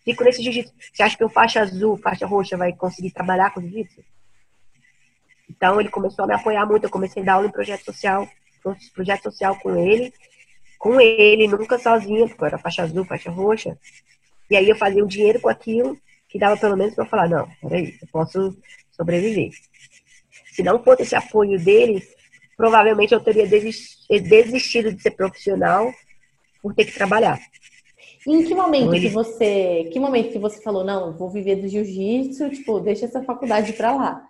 [0.06, 0.74] fico nesse jiu-jitsu.
[0.94, 4.04] Você acha que o faixa azul, faixa roxa vai conseguir trabalhar com jiu-jitsu?
[5.50, 6.86] Então, ele começou a me apoiar muito.
[6.86, 8.28] Eu comecei a dar aula em projeto social,
[8.94, 10.14] projeto social com ele.
[10.80, 13.78] Com ele, nunca sozinha, porque era faixa azul, faixa roxa.
[14.50, 17.48] E aí eu fazia um dinheiro com aquilo que dava pelo menos para falar, não,
[17.62, 18.58] peraí, eu posso
[18.92, 19.52] sobreviver.
[20.54, 22.02] Se não fosse esse apoio dele,
[22.62, 25.92] provavelmente eu teria desis- desistido de ser profissional
[26.62, 27.40] por ter que trabalhar.
[28.28, 31.28] E em que momento Então, ele- que você, que momento que você falou, não, vou
[31.32, 34.22] viver do jiu-jitsu, tipo, deixa essa faculdade pra lá?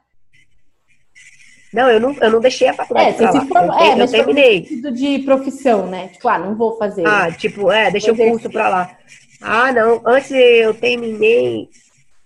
[1.74, 3.42] Não, eu não, eu não deixei a faculdade É, pra lá.
[3.42, 4.64] se formou, eu, é, eu mas terminei.
[4.66, 6.08] sentido de profissão, né?
[6.08, 7.06] Tipo, ah, não vou fazer.
[7.06, 8.98] Ah, tipo, é, deixa o curso pra lá.
[9.42, 11.68] Ah, não, antes eu terminei,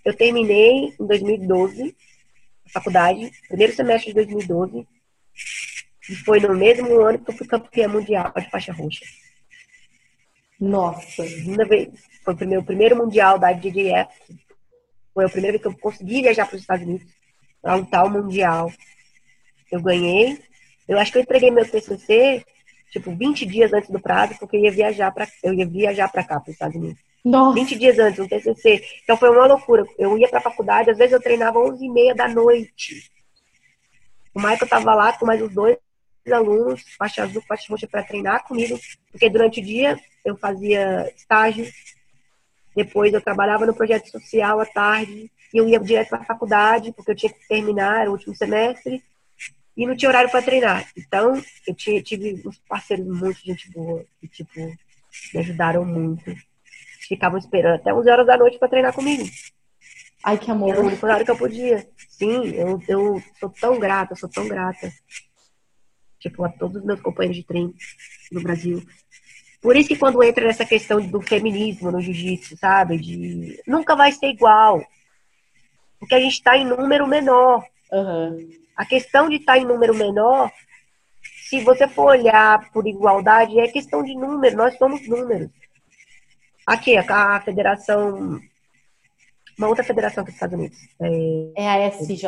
[0.06, 1.96] eu terminei em 2012,
[2.68, 4.88] a faculdade, primeiro semestre de 2012,
[6.10, 9.06] e foi no mesmo ano que eu fui campeã mundial de faixa roxa.
[10.60, 11.24] Nossa.
[12.24, 14.10] Foi o meu primeiro mundial da DJF,
[15.14, 17.08] foi a primeira vez que eu consegui viajar para os Estados Unidos
[17.62, 18.72] para lutar o mundial.
[19.72, 20.40] Eu ganhei,
[20.88, 22.46] eu acho que eu entreguei meu TCC,
[22.92, 26.24] tipo, 20 dias antes do prazo, porque eu ia viajar para eu ia viajar para
[26.24, 27.00] cá, para os Estados Unidos.
[27.24, 27.56] Nossa.
[27.56, 28.84] 20 dias antes, um TCC.
[29.04, 29.84] Então foi uma loucura.
[29.98, 33.12] Eu ia pra faculdade, às vezes eu treinava 11 e meia da noite.
[34.34, 35.78] O Michael tava lá com mais uns dois
[36.32, 38.80] alunos, faixa azul, faixa roxa, para treinar comigo,
[39.12, 41.66] porque durante o dia eu fazia estágio,
[42.76, 46.92] depois eu trabalhava no projeto social à tarde, e eu ia direto para a faculdade,
[46.92, 49.04] porque eu tinha que terminar o último semestre,
[49.78, 50.90] e não tinha horário para treinar.
[50.98, 54.60] Então, eu tinha, tive uns parceiros muito gente boa, que, tipo,
[55.34, 56.36] me ajudaram muito
[57.08, 59.24] ficavam esperando até 11 horas da noite para treinar comigo.
[60.24, 60.86] Ai, que Era o amor.
[60.86, 61.88] único horário que eu podia.
[62.10, 64.92] Sim, eu, eu sou tão grata, sou tão grata.
[66.26, 67.72] Tipo, a todos os meus companheiros de treino
[68.32, 68.82] no Brasil.
[69.62, 72.98] Por isso que quando entra nessa questão do feminismo no jiu-jitsu, sabe?
[72.98, 74.84] De nunca vai ser igual.
[76.00, 77.64] Porque a gente está em número menor.
[77.94, 78.38] Aham.
[78.76, 80.52] A questão de estar em número menor,
[81.48, 84.58] se você for olhar por igualdade, é questão de número.
[84.58, 85.52] Nós somos números.
[86.66, 88.42] Aqui, a, a federação.
[89.58, 90.78] Uma outra federação dos Estados Unidos.
[91.00, 92.26] É, É a SJ.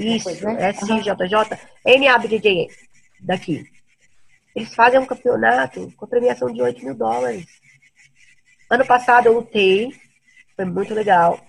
[0.00, 0.70] Isso, coisa, né?
[0.72, 2.68] SJJ, NABJJ,
[3.20, 3.64] daqui.
[4.54, 7.46] Eles fazem um campeonato com premiação de 8 mil dólares.
[8.70, 9.92] Ano passado eu lutei,
[10.56, 11.40] foi muito legal.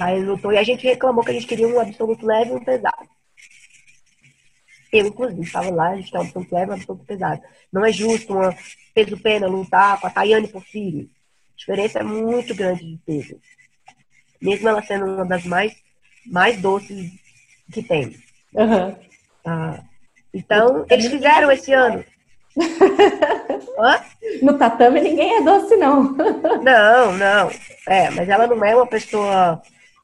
[0.00, 2.64] Aí lutou e a gente reclamou que a gente queria um absoluto leve e um
[2.64, 3.08] pesado.
[4.90, 7.42] Eu, inclusive, estava lá, a gente quer um absoluto leve e um absoluto pesado.
[7.72, 8.56] Não é justo uma
[8.94, 11.10] peso pena lutar com a Tayane Porfírio.
[11.52, 13.38] A diferença é muito grande de peso.
[14.40, 15.76] Mesmo ela sendo uma das mais,
[16.24, 17.12] mais doces
[17.72, 18.14] que tem.
[18.56, 18.96] Aham.
[19.42, 19.84] Tá?
[20.32, 22.04] Então, eles fizeram esse ano.
[23.78, 24.00] Hã?
[24.42, 26.14] No tatame ninguém é doce, não.
[26.62, 27.50] Não, não.
[27.88, 29.62] É, mas ela não é uma pessoa,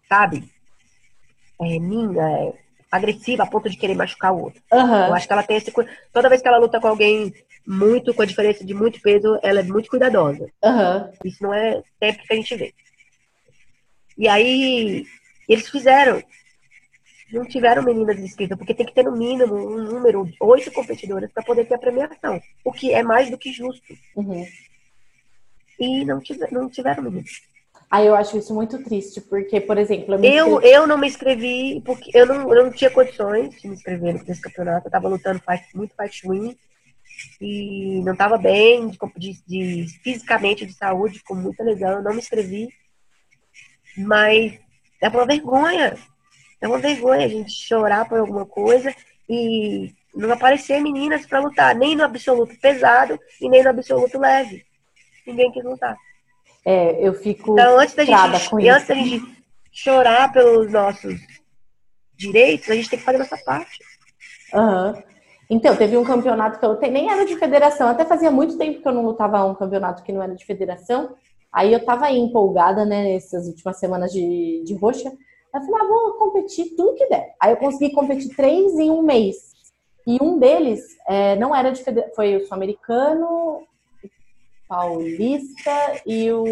[0.08, 0.48] sabe,
[1.60, 2.52] é, minha, é,
[2.90, 4.62] agressiva a ponto de querer machucar o outro.
[4.72, 5.14] Eu Aham.
[5.14, 5.72] acho que ela tem esse.
[6.12, 7.34] Toda vez que ela luta com alguém
[7.66, 10.48] muito, com a diferença de muito peso, ela é muito cuidadosa.
[10.62, 11.10] Aham.
[11.24, 12.72] Isso não é sempre que a gente vê.
[14.16, 15.04] E aí,
[15.48, 16.22] eles fizeram.
[17.34, 21.42] Não tiveram meninas inscritas, porque tem que ter no mínimo um número, oito competidoras, para
[21.42, 22.40] poder ter a premiação.
[22.64, 23.92] O que é mais do que justo.
[24.14, 24.46] Uhum.
[25.80, 27.42] E não, tive, não tiveram meninas.
[27.90, 31.80] Aí eu acho isso muito triste, porque, por exemplo, eu Eu, eu não me inscrevi,
[31.84, 34.86] porque eu não, eu não tinha condições de me inscrever nesse campeonato.
[34.86, 36.56] Eu tava lutando fight, muito fight win.
[37.40, 42.18] e não estava bem de, de, fisicamente, de saúde, com muita lesão, eu não me
[42.18, 42.68] inscrevi.
[43.96, 44.58] Mas
[45.00, 45.96] é uma vergonha.
[46.60, 48.94] É uma vergonha a gente chorar por alguma coisa
[49.28, 54.64] e não aparecer meninas para lutar, nem no absoluto pesado e nem no absoluto leve.
[55.26, 55.96] Ninguém quis lutar.
[56.64, 57.52] É, eu fico.
[57.52, 61.14] Então, antes da gente, antes da gente chorar pelos nossos
[62.16, 63.78] direitos, a gente tem que fazer nossa parte.
[64.52, 65.02] Uhum.
[65.50, 68.80] Então, teve um campeonato que eu lutei, nem era de federação, até fazia muito tempo
[68.80, 71.14] que eu não lutava um campeonato que não era de federação.
[71.52, 75.12] Aí eu tava empolgada, né, nessas últimas semanas de, de roxa.
[75.54, 77.34] Eu falei, ah, vou competir tudo que der.
[77.40, 79.54] Aí eu consegui competir três em um mês.
[80.06, 83.62] E um deles é, não era de federação, foi o sul-americano,
[84.68, 85.70] paulista
[86.04, 86.44] e o.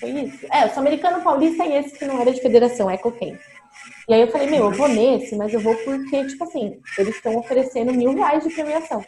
[0.00, 0.46] Foi isso?
[0.50, 3.38] É, o sul-americano, paulista e esse que não era de federação, é coquém.
[4.08, 7.16] E aí eu falei, meu, eu vou nesse, mas eu vou porque, tipo assim, eles
[7.16, 9.04] estão oferecendo mil reais de premiação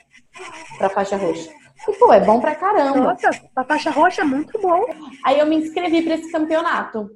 [0.77, 1.51] pra faixa roxa.
[1.89, 2.99] E, pô, é bom pra caramba.
[2.99, 4.85] Nossa, a faixa roxa é muito bom.
[5.25, 7.09] Aí eu me inscrevi para esse campeonato.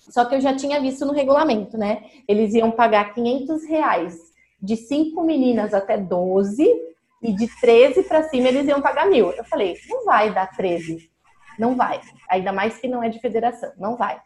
[0.00, 2.04] Só que eu já tinha visto no regulamento, né?
[2.26, 4.18] Eles iam pagar 500 reais
[4.60, 6.66] de cinco meninas até 12
[7.22, 9.30] e de 13 para cima eles iam pagar mil.
[9.32, 11.10] Eu falei, não vai dar 13.
[11.58, 12.00] Não vai.
[12.28, 13.72] Ainda mais que não é de federação.
[13.76, 14.20] Não vai.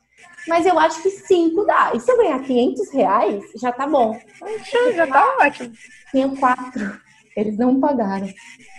[0.47, 1.93] Mas eu acho que 5 dá.
[1.95, 4.19] E se eu ganhar 500 reais, já tá bom.
[4.95, 5.73] Já, tá ótimo.
[6.11, 7.01] Tinha quatro.
[7.37, 8.29] Eles não pagaram.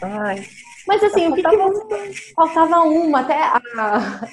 [0.02, 0.46] Ai.
[0.88, 2.34] Mas assim, o que, que você...
[2.36, 3.62] Faltava uma, até a,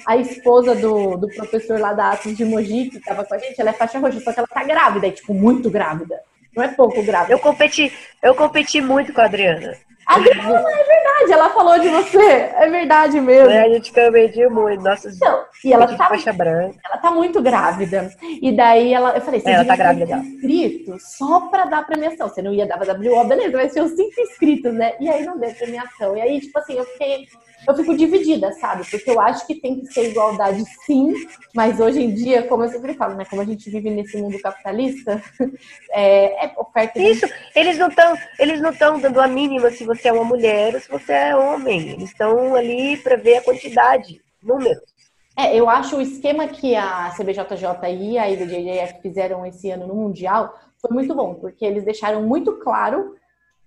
[0.05, 3.59] a esposa do, do professor lá da Atos de Mogi, que tava com a gente,
[3.59, 6.19] ela é faixa roxa, só que ela tá grávida, é tipo, muito grávida.
[6.55, 7.33] Não é pouco grávida.
[7.33, 9.73] Eu competi, eu competi muito com a Adriana.
[10.05, 12.51] Adriana, é verdade, ela falou de você.
[12.55, 13.49] É verdade mesmo.
[13.49, 14.83] É, a gente competiu muito.
[14.83, 16.77] Nossa, então, e ela tá, faixa branca.
[16.85, 18.11] ela tá muito grávida.
[18.21, 22.27] E daí ela, eu falei, você é, ela tá grávida inscrito só pra dar premiação.
[22.27, 24.93] Você não ia dar WO, beleza, mas tinha cinco inscritos, né?
[24.99, 26.17] E aí não deu premiação.
[26.17, 27.25] E aí, tipo assim, eu fiquei
[27.67, 28.83] eu fico dividida, sabe?
[28.89, 31.13] Porque eu acho que tem que ser igualdade sim,
[31.53, 33.25] mas hoje em dia, como eu sempre falo, né?
[33.25, 35.21] Como a gente vive nesse mundo capitalista,
[35.91, 36.99] é, é oferta.
[36.99, 40.75] Isso, eles não estão, eles não estão dando a mínima se você é uma mulher
[40.75, 41.89] ou se você é homem.
[41.89, 44.93] Eles estão ali para ver a quantidade, números.
[45.35, 49.95] É, eu acho o esquema que a CBJJ e a IBJJF fizeram esse ano no
[49.95, 53.15] Mundial foi muito bom, porque eles deixaram muito claro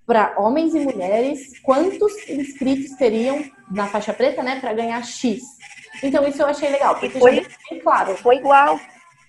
[0.07, 5.43] para homens e mulheres quantos inscritos teriam na faixa preta, né, para ganhar X.
[6.03, 8.17] Então isso eu achei legal, porque foi bem claro.
[8.17, 8.79] Foi igual.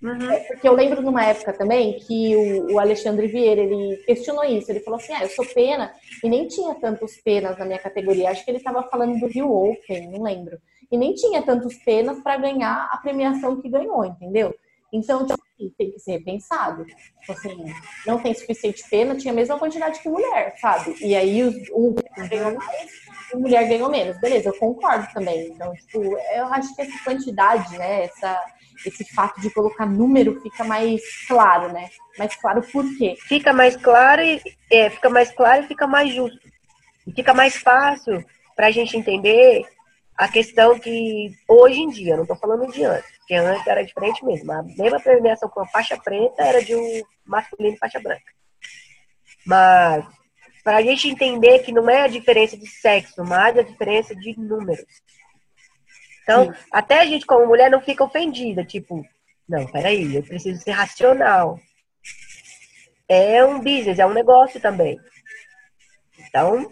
[0.01, 0.31] Uhum.
[0.31, 4.71] É porque eu lembro numa época também que o, o, Alexandre Vieira, ele questionou isso.
[4.71, 5.91] Ele falou assim, ah, eu sou pena,
[6.23, 8.29] e nem tinha tantos penas na minha categoria.
[8.29, 10.57] Acho que ele estava falando do Rio Open, não lembro.
[10.91, 14.53] E nem tinha tantos penas para ganhar a premiação que ganhou, entendeu?
[14.91, 16.85] Então, tipo, assim, tem que ser repensado.
[16.85, 17.73] Tipo assim,
[18.05, 20.95] não tem suficiente pena, tinha a mesma quantidade que mulher, sabe?
[21.01, 21.95] E aí o
[22.29, 22.91] ganhou mais,
[23.33, 24.19] a mulher ganhou menos.
[24.19, 25.47] Beleza, eu concordo também.
[25.47, 26.01] Então, tipo,
[26.35, 28.05] eu acho que essa quantidade, né?
[28.05, 28.45] Essa,
[28.85, 31.89] esse fato de colocar número fica mais claro, né?
[32.17, 33.15] Mais claro por quê?
[33.27, 36.39] Fica mais claro e é, fica mais claro e fica mais justo.
[37.13, 38.23] Fica mais fácil
[38.55, 39.65] para a gente entender
[40.17, 44.25] a questão que hoje em dia, não estou falando de antes, porque antes era diferente
[44.25, 44.51] mesmo.
[44.51, 48.33] A mesma premiação com a faixa preta era de um masculino e faixa branca.
[49.45, 50.05] Mas
[50.63, 54.37] para a gente entender que não é a diferença de sexo, mas a diferença de
[54.37, 54.85] números.
[56.23, 56.59] Então, Sim.
[56.73, 59.05] até a gente como mulher não fica ofendida, tipo,
[59.47, 61.57] não, peraí, eu preciso ser racional.
[63.07, 64.99] É um business, é um negócio também.
[66.19, 66.69] Então,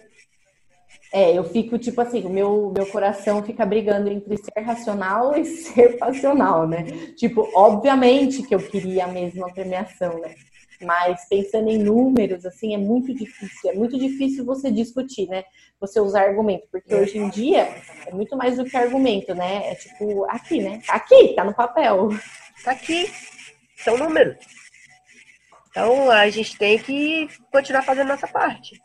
[1.15, 5.45] é, eu fico tipo assim, o meu, meu coração fica brigando entre ser racional e
[5.47, 6.84] ser passional, né?
[7.15, 10.36] Tipo, obviamente que eu queria a mesma premiação, né?
[10.82, 13.71] Mas pensando em números, assim, é muito difícil.
[13.71, 15.45] É muito difícil você discutir, né?
[15.80, 17.62] Você usar argumento, porque hoje em dia
[18.06, 19.71] é muito mais do que argumento, né?
[19.71, 20.82] É tipo, aqui, né?
[20.89, 22.10] Aqui, tá no papel.
[22.62, 23.10] Tá aqui.
[23.78, 24.36] São números.
[25.69, 28.82] Então a gente tem que continuar fazendo nossa parte.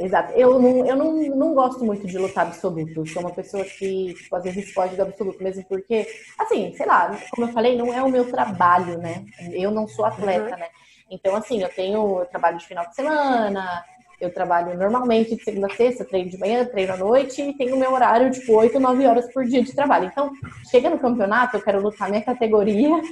[0.00, 0.32] Exato.
[0.32, 3.06] Eu, não, eu não, não gosto muito de lutar absoluto.
[3.06, 6.08] Sou uma pessoa que, tipo, às vezes foge do absoluto, mesmo porque,
[6.38, 9.24] assim, sei lá, como eu falei, não é o meu trabalho, né?
[9.52, 10.58] Eu não sou atleta, uhum.
[10.58, 10.68] né?
[11.10, 13.84] Então, assim, eu tenho eu trabalho de final de semana,
[14.18, 17.76] eu trabalho normalmente de segunda a sexta, treino de manhã, treino à noite e tenho
[17.76, 20.06] meu horário, tipo, 8, 9 horas por dia de trabalho.
[20.06, 20.30] Então,
[20.70, 23.02] chega no campeonato, eu quero lutar minha categoria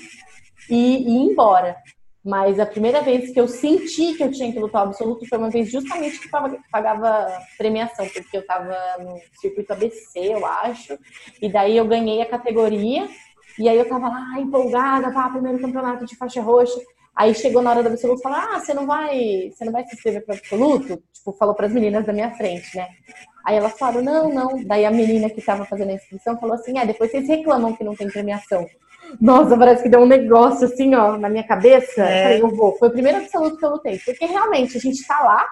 [0.70, 1.76] e, e ir embora.
[2.24, 5.50] Mas a primeira vez que eu senti que eu tinha que lutar absoluto foi uma
[5.50, 6.28] vez justamente que
[6.70, 10.98] pagava premiação, porque eu tava no circuito ABC, eu acho.
[11.40, 13.08] E daí eu ganhei a categoria.
[13.58, 16.78] E aí eu tava lá empolgada, pá, primeiro campeonato de faixa roxa.
[17.14, 19.94] Aí chegou na hora do absoluto falou: Ah, você não vai, você não vai se
[19.94, 21.02] inscrever para absoluto?
[21.12, 22.88] Tipo, falou para as meninas da minha frente, né?
[23.48, 24.62] Aí elas falaram: Não, não.
[24.62, 27.82] Daí a menina que estava fazendo a inscrição falou assim: É, depois vocês reclamam que
[27.82, 28.68] não tem premiação.
[29.18, 32.02] Nossa, parece que deu um negócio assim, ó, na minha cabeça.
[32.02, 32.24] É.
[32.24, 32.76] Falei, eu vou.
[32.76, 33.98] Foi o primeiro absoluto que eu lutei.
[34.00, 35.46] Porque realmente a gente tá lá.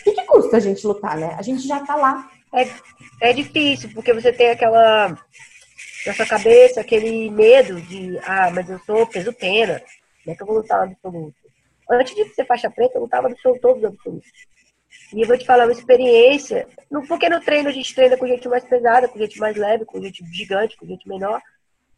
[0.00, 1.36] O que, que custa a gente lutar, né?
[1.38, 2.28] A gente já tá lá.
[2.52, 2.68] É,
[3.28, 5.16] é difícil, porque você tem aquela.
[6.06, 9.80] Na sua cabeça, aquele medo de, ah, mas eu sou peso pena.
[10.24, 11.36] Como é que eu vou lutar no absoluto?
[11.88, 14.28] Antes de ser faixa preta, eu lutava no todos os absolutos.
[15.12, 16.68] E eu vou te falar uma experiência.
[17.06, 20.00] Porque no treino a gente treina com gente mais pesada, com gente mais leve, com
[20.02, 21.40] gente gigante, com gente menor.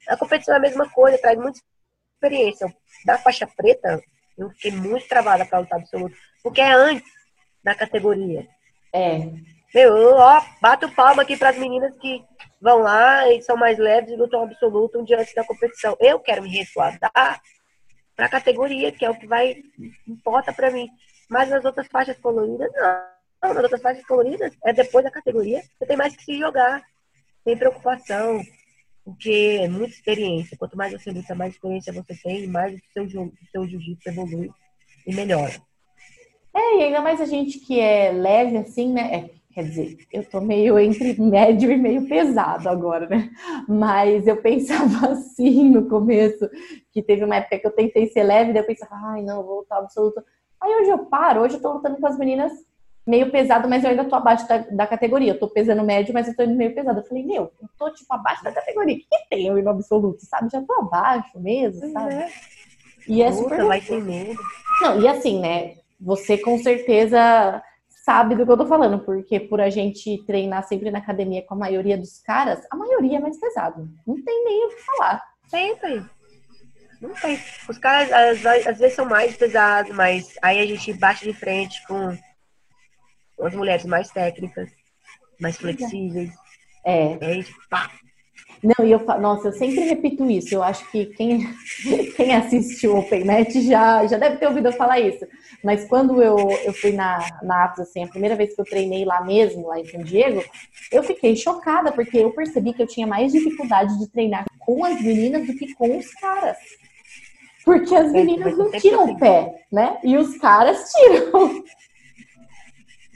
[0.09, 1.61] A competição é a mesma coisa, traz muita
[2.15, 2.75] experiência.
[3.05, 4.03] Da faixa preta,
[4.37, 7.11] eu fiquei muito travada para lutar absoluto, porque é antes
[7.63, 8.47] da categoria.
[8.93, 9.19] É.
[9.75, 12.25] Meu, eu, ó, bato palma aqui para as meninas que
[12.61, 15.97] vão lá e são mais leves e lutam absoluto um dia antes da competição.
[16.01, 17.41] Eu quero me resguardar
[18.17, 19.63] para a categoria, que é o que vai
[20.07, 20.89] importa para mim.
[21.31, 23.55] Mas nas outras faixas coloridas, não.
[23.55, 26.83] Nas outras faixas coloridas, é depois da categoria, você tem mais que se jogar.
[27.45, 28.43] Tem preocupação,
[29.05, 30.59] porque é muita experiência.
[30.59, 34.51] Quanto mais você luta, mais experiência você tem, mais o seu, o seu jiu-jitsu evolui
[35.07, 35.55] e melhora.
[36.55, 39.15] É, e ainda mais a gente que é leve assim, né?
[39.15, 43.31] É, quer dizer, eu tô meio entre médio e meio pesado agora, né?
[43.69, 46.51] Mas eu pensava assim no começo,
[46.93, 49.61] que teve uma época que eu tentei ser leve, daí eu pensava, ai, não, vou
[49.61, 50.23] lutar absoluto.
[50.63, 52.53] Aí hoje eu paro, hoje eu tô lutando com as meninas
[53.07, 55.33] meio pesado, mas eu ainda tô abaixo da, da, categoria.
[55.33, 57.01] Eu tô pesando médio, mas eu tô indo meio pesado.
[57.01, 58.97] Eu falei, meu, eu tô tipo abaixo da categoria.
[58.97, 60.51] O que, tem eu no absoluto, sabe?
[60.51, 62.15] Já tô abaixo mesmo, sabe?
[62.15, 62.29] É.
[63.09, 63.65] E é super.
[63.65, 64.41] vai ter medo.
[64.83, 65.77] Não, e assim, né?
[66.01, 70.91] Você com certeza sabe do que eu tô falando, porque por a gente treinar sempre
[70.91, 73.89] na academia com a maioria dos caras, a maioria é mais pesado.
[74.07, 75.23] Não tem nem o que falar.
[75.49, 76.05] Sempre.
[77.01, 77.41] Não tem.
[77.69, 81.83] Os caras às, às vezes são mais pesados, mas aí a gente bate de frente
[81.87, 82.17] com
[83.43, 84.71] as mulheres mais técnicas,
[85.41, 86.31] mais flexíveis.
[86.85, 87.39] É.
[87.39, 87.91] é tipo, pá.
[88.63, 90.55] Não, e eu nossa, eu sempre repito isso.
[90.55, 91.49] Eu acho que quem,
[92.15, 95.27] quem assiste o Open Match já, já deve ter ouvido eu falar isso.
[95.65, 99.07] Mas quando eu, eu fui na, na Atos, assim, a primeira vez que eu treinei
[99.07, 100.45] lá mesmo, lá em São Diego,
[100.93, 105.01] eu fiquei chocada, porque eu percebi que eu tinha mais dificuldade de treinar com as
[105.01, 106.59] meninas do que com os caras.
[107.65, 109.99] Porque as meninas não tiram o pé, né?
[110.03, 111.63] E os caras tiram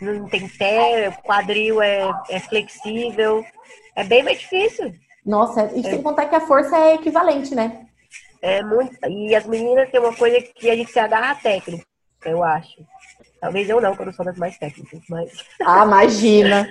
[0.05, 3.45] não tem pé, o quadril é, é flexível.
[3.97, 4.93] É bem mais difícil.
[5.25, 6.03] Nossa, e sem é.
[6.03, 7.87] contar que a força é equivalente, né?
[8.43, 8.95] É muito.
[9.09, 11.87] E as meninas têm uma coisa que a gente se agarra à técnica,
[12.27, 12.85] eu acho.
[13.41, 15.33] Talvez eu não, quando sou das mais técnicas, mas.
[15.65, 16.69] Ah, imagina!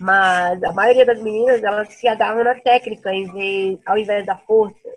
[0.00, 4.36] mas a maioria das meninas, elas se agarram na técnica em vez, ao invés da
[4.36, 4.88] força.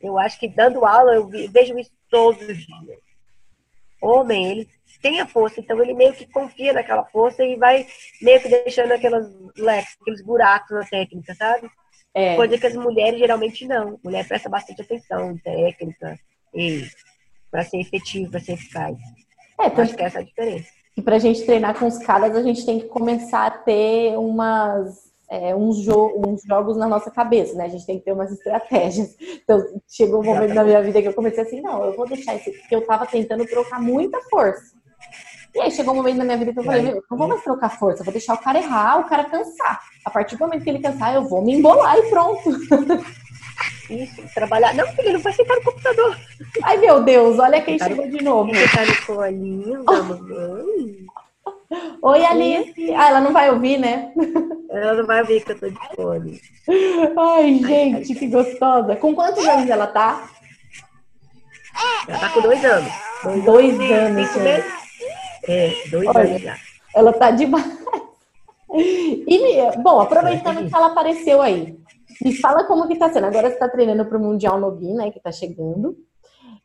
[0.00, 2.98] Eu acho que dando aula, eu vejo isso todos os dias.
[4.00, 4.68] Homem, ele
[5.00, 7.86] tem a força, então ele meio que confia naquela força e vai
[8.20, 9.26] meio que deixando aquelas
[9.56, 11.70] leques, aqueles buracos na técnica, sabe?
[12.14, 12.36] É.
[12.36, 13.98] Coisa que as mulheres geralmente não.
[14.02, 16.18] Mulher presta bastante atenção em técnica
[16.54, 16.86] e
[17.50, 18.96] para ser efetivo, para ser eficaz.
[19.60, 20.70] É, então, acho que essa é a diferença.
[20.96, 24.16] E para a gente treinar com os caras, a gente tem que começar a ter
[24.16, 27.64] umas é, uns, jo uns, jogos na nossa cabeça, né?
[27.64, 29.16] A gente tem que ter umas estratégias.
[29.42, 32.34] Então, chegou um momento na minha vida que eu comecei assim, não, eu vou deixar
[32.34, 34.76] isso, porque eu tava tentando trocar muita força.
[35.54, 37.42] E aí chegou um momento na minha vida que eu falei, meu, não vou mais
[37.42, 39.80] trocar força, vou deixar o cara errar, o cara cansar.
[40.04, 42.50] A partir do momento que ele cansar, eu vou me embolar e pronto.
[43.88, 44.74] Isso, trabalhar.
[44.74, 46.16] Não, filho, não vai sentar no computador.
[46.62, 48.52] Ai, meu Deus, olha quem tá chegou de novo.
[48.52, 51.06] Você tá no colinho da mamãe.
[52.02, 52.94] Oi, Alice.
[52.94, 54.12] Ah, ela não vai ouvir, né?
[54.68, 56.40] Ela não vai ouvir que eu tô de fone.
[57.16, 58.94] Ai, gente, que gostosa.
[58.96, 60.28] Com quantos anos ela tá?
[62.06, 62.92] Ela tá com dois anos.
[63.24, 64.64] Dois, dois anos, gente.
[65.48, 66.56] É, dois Olha, anos já.
[66.94, 67.64] Ela tá demais.
[68.74, 71.78] E, bom, aproveitando que ela apareceu aí,
[72.22, 73.26] me fala como que tá sendo.
[73.26, 75.96] Agora você tá treinando pro Mundial Nogi, né, que tá chegando.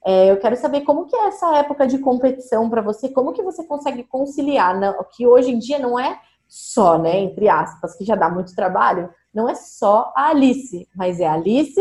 [0.06, 3.44] É, eu quero saber como que é essa época de competição para você, como que
[3.44, 4.80] você consegue conciliar,
[5.16, 9.10] que hoje em dia não é só, né, entre aspas, que já dá muito trabalho,
[9.34, 11.80] não é só a Alice, mas é a Alice,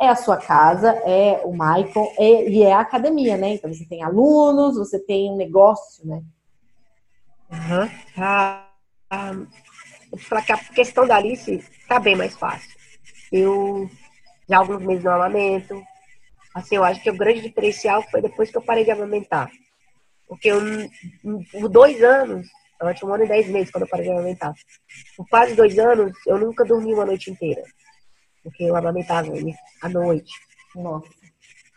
[0.00, 3.54] é a sua casa, é o Michael é, e é a academia, né?
[3.54, 6.22] Então você tem alunos, você tem um negócio, né?
[7.50, 7.90] Uhum.
[8.16, 8.68] Ah,
[9.10, 9.32] ah,
[10.46, 12.70] que a questão da Alice tá bem mais fácil.
[13.32, 13.90] Eu
[14.48, 15.82] já alguns meses no amamento.
[16.54, 19.50] Assim, eu acho que o grande diferencial foi depois que eu parei de amamentar.
[20.28, 20.60] Porque eu,
[21.50, 22.46] por dois anos,
[22.80, 24.54] ela tinha um ano e dez meses quando eu parei de amamentar.
[25.16, 27.62] Por quase dois anos, eu nunca dormi uma noite inteira.
[28.42, 29.52] Porque eu amamentava ele
[29.82, 30.32] à noite.
[30.74, 31.08] Nossa.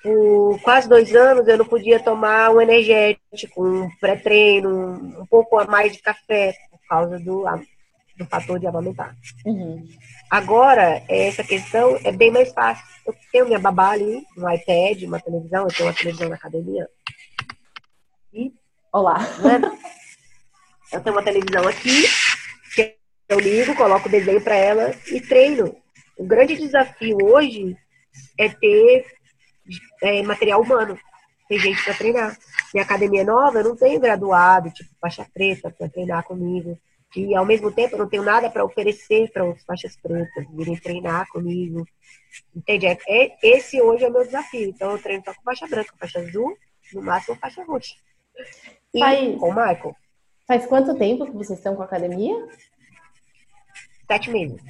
[0.02, 5.66] por quase dois anos eu não podia tomar um energético, um pré-treino, um pouco a
[5.66, 7.46] mais de café, por causa do,
[8.18, 9.16] do fator de amamentar.
[9.46, 9.88] Uhum.
[10.30, 12.86] Agora, essa questão é bem mais fácil.
[13.06, 16.90] Eu tenho minha babá ali, um iPad, uma televisão, eu tenho uma televisão na academia.
[18.34, 18.52] E,
[18.92, 19.20] Olá.
[19.40, 19.62] Né?
[20.92, 22.06] Eu tenho uma televisão aqui,
[22.74, 22.96] que
[23.30, 25.76] eu ligo, coloco o desenho para ela e treino.
[26.18, 27.78] O grande desafio hoje
[28.40, 29.06] é ter
[30.02, 30.98] é, material humano.
[31.48, 32.38] Tem gente para treinar.
[32.74, 36.80] Minha academia nova, eu não tenho graduado, tipo faixa preta, para treinar comigo.
[37.18, 40.78] E ao mesmo tempo eu não tenho nada para oferecer para os faixas pretas virem
[40.78, 41.86] treinar comigo.
[42.56, 42.86] Entende?
[42.86, 44.70] É, é, esse hoje é o meu desafio.
[44.70, 46.56] Então eu treino só com faixa branca, faixa azul,
[46.94, 47.96] no máximo faixa roxa.
[48.94, 49.00] E
[49.38, 49.96] com o Michael.
[50.48, 52.48] Faz quanto tempo que vocês estão com a academia?
[54.06, 54.62] Sete meses.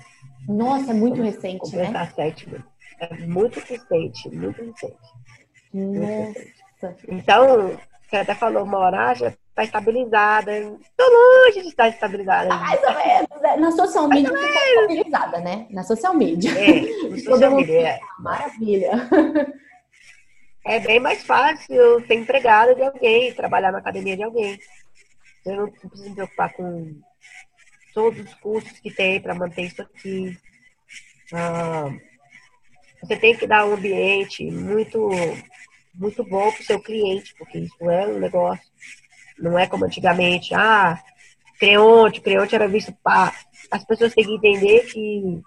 [0.47, 1.91] Nossa, é muito recente, né?
[2.15, 2.65] sete meses.
[2.99, 4.97] É muito recente, muito recente.
[5.73, 6.97] Nossa.
[7.07, 7.77] Então,
[8.07, 10.57] você até falou, uma hora já está estabilizada.
[10.57, 12.55] Estou longe de estar estabilizada.
[12.55, 13.41] Mais ou menos.
[13.41, 13.57] Né?
[13.57, 15.67] Na social media está estabilizada, né?
[15.69, 16.51] Na social media.
[16.51, 17.89] É, na social media.
[17.89, 17.99] É.
[18.19, 18.91] Maravilha.
[20.65, 24.59] É bem mais fácil ser empregada de alguém, trabalhar na academia de alguém.
[25.45, 26.99] Eu não preciso me preocupar com
[27.93, 30.37] todos os custos que tem para manter isso aqui.
[31.33, 31.89] Ah,
[33.01, 35.09] você tem que dar um ambiente muito,
[35.97, 38.65] muito bom para o seu cliente, porque isso é um negócio.
[39.37, 41.01] Não é como antigamente, ah,
[41.59, 43.33] creonte, creonte era visto pá.
[43.69, 45.41] As pessoas têm que entender que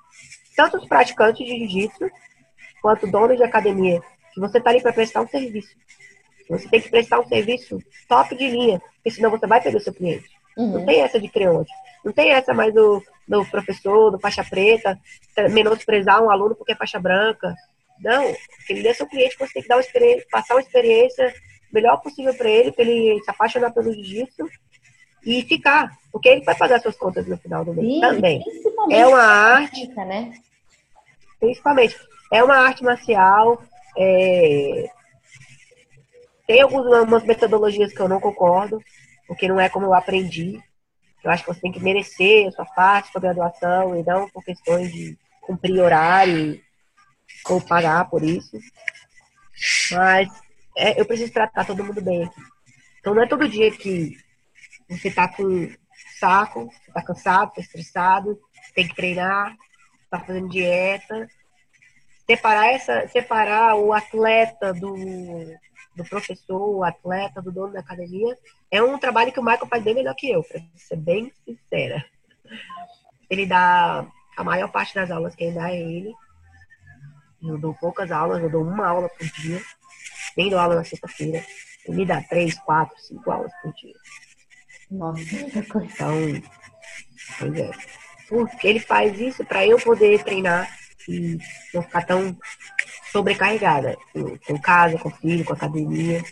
[0.57, 2.11] tanto os praticantes de jiu-jitsu
[2.82, 4.01] quanto donos de academia,
[4.32, 5.74] que você está ali para prestar um serviço.
[6.48, 7.78] Você tem que prestar um serviço
[8.09, 10.28] top de linha, porque senão você vai perder o seu cliente.
[10.57, 10.78] Uhum.
[10.78, 11.70] Não tem essa de creonte.
[12.05, 14.98] Não tem essa mais do, do professor, do faixa preta,
[15.51, 17.55] menosprezar um aluno porque é faixa branca.
[18.03, 18.34] Não,
[18.68, 21.34] ele é seu cliente, você tem que dar uma experiência, passar uma experiência
[21.72, 24.48] melhor possível para ele, para ele se apaixonar pelo jiu-jitsu
[25.24, 25.90] e ficar.
[26.11, 28.42] Porque ele vai pagar suas contas no final do mês Sim, também.
[28.90, 29.86] É uma arte.
[29.88, 30.32] né?
[31.38, 31.96] Principalmente.
[32.32, 33.62] É uma arte marcial.
[33.96, 34.90] É...
[36.46, 38.82] Tem algumas metodologias que eu não concordo,
[39.28, 40.61] porque não é como eu aprendi.
[41.22, 44.42] Eu acho que você tem que merecer a sua parte, sua graduação, e não por
[44.42, 46.61] questões de cumprir horário
[47.48, 48.58] ou pagar por isso.
[49.92, 50.28] Mas
[50.76, 52.40] é, eu preciso tratar todo mundo bem aqui.
[52.98, 54.16] Então não é todo dia que
[54.88, 55.72] você tá com
[56.18, 58.38] saco, você tá cansado, tá estressado,
[58.74, 59.56] tem que treinar,
[60.10, 61.28] tá fazendo dieta.
[62.26, 64.94] Separar essa, separar o atleta do,
[65.96, 68.36] do professor, o atleta, do dono da academia,
[68.70, 72.04] é um trabalho que o Michael faz bem melhor que eu, para ser bem sincera.
[73.28, 74.06] Ele dá
[74.36, 76.14] a maior parte das aulas quem dá é ele.
[77.43, 79.61] Eu dou poucas aulas, eu dou uma aula por dia.
[80.36, 81.45] Nem dou aula na sexta-feira.
[81.86, 83.95] Ele me dá três, quatro, cinco aulas por dia.
[84.91, 86.43] Nossa, Então,
[87.38, 87.70] pois é.
[88.28, 90.68] Porque ele faz isso para eu poder treinar
[91.09, 91.38] e
[91.74, 92.36] não ficar tão
[93.11, 93.97] sobrecarregada
[94.47, 96.22] com casa, com filho, com academia.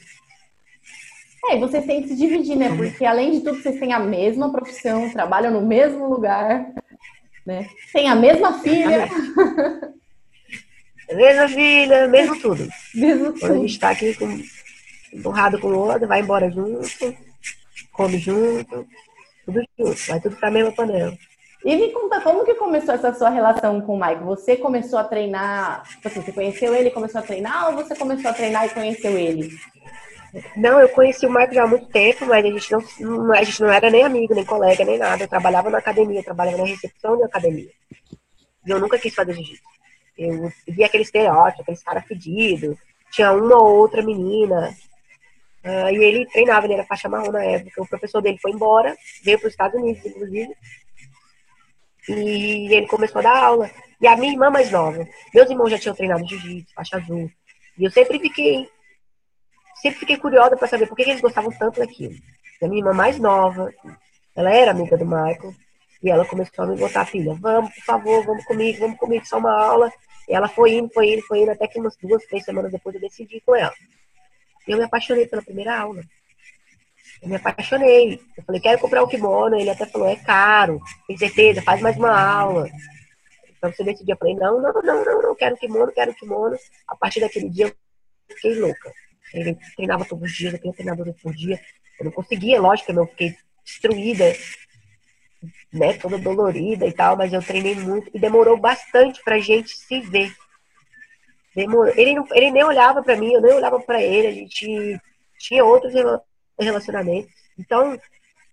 [1.48, 2.68] É, vocês têm que se dividir, né?
[2.76, 6.72] Porque além de tudo, vocês têm a mesma profissão, trabalham no mesmo lugar,
[7.46, 7.68] né?
[7.92, 9.08] Tem a mesma filha.
[11.14, 12.68] mesma filha, mesmo tudo.
[12.94, 13.40] Mesmo tudo.
[13.40, 14.40] Quando a gente está aqui com,
[15.12, 17.16] empurrado com o outro, vai embora junto,
[17.92, 18.86] come junto,
[19.44, 21.16] tudo junto, vai tudo pra mesma panela.
[21.64, 24.22] E me conta como que começou essa sua relação com o Mike?
[24.22, 27.96] Você começou a treinar, tipo assim, você conheceu ele e começou a treinar ou você
[27.96, 29.50] começou a treinar e conheceu ele?
[30.56, 33.60] Não, eu conheci o Michael já há muito tempo, mas a gente não, a gente
[33.60, 35.24] não era nem amigo, nem colega, nem nada.
[35.24, 37.70] Eu trabalhava na academia, trabalhava na recepção da academia.
[38.66, 39.77] E eu nunca quis fazer jiu-jitsu.
[40.18, 42.76] Eu via aquele estereótipo, aqueles caras pedidos.
[43.12, 44.74] Tinha uma ou outra menina.
[45.64, 47.82] Uh, e ele treinava, ele era faixa marrom na época.
[47.82, 50.54] O professor dele foi embora, veio para os Estados Unidos, inclusive.
[52.08, 53.70] E ele começou a dar aula.
[54.00, 55.06] E a minha irmã mais nova.
[55.32, 57.30] Meus irmãos já tinham treinado jiu-jitsu, faixa azul.
[57.78, 58.68] E eu sempre fiquei
[59.80, 62.14] sempre fiquei curiosa para saber por que eles gostavam tanto daquilo.
[62.60, 63.72] E a minha irmã mais nova,
[64.34, 65.54] ela era amiga do Michael,
[66.02, 69.38] e ela começou a me botar, filha, vamos, por favor, vamos comigo, vamos comigo, só
[69.38, 69.92] uma aula.
[70.28, 73.00] Ela foi indo, foi indo, foi indo, até que umas duas, três semanas depois eu
[73.00, 73.72] decidi com ela.
[74.66, 76.02] Eu me apaixonei pela primeira aula.
[77.22, 78.20] Eu me apaixonei.
[78.36, 79.58] Eu falei, quero comprar um kimono.
[79.58, 80.80] Ele até falou, é caro.
[81.06, 82.68] Tem certeza, faz mais uma aula.
[83.56, 84.14] Então você decidiu.
[84.14, 86.56] Eu falei, não, não, não, não, não, quero kimono, quero kimono.
[86.86, 88.92] A partir daquele dia eu fiquei louca.
[89.32, 91.60] Ele treinava todos os dias, eu tenho treinador por dia.
[91.98, 94.24] Eu não conseguia, lógico, eu fiquei destruída,
[95.72, 100.00] né, toda dolorida e tal, mas eu treinei muito e demorou bastante pra gente se
[100.00, 100.34] ver.
[101.54, 105.00] Ele, não, ele nem olhava para mim, eu nem olhava para ele, a gente
[105.38, 105.92] tinha outros
[106.58, 107.32] relacionamentos.
[107.58, 107.98] Então,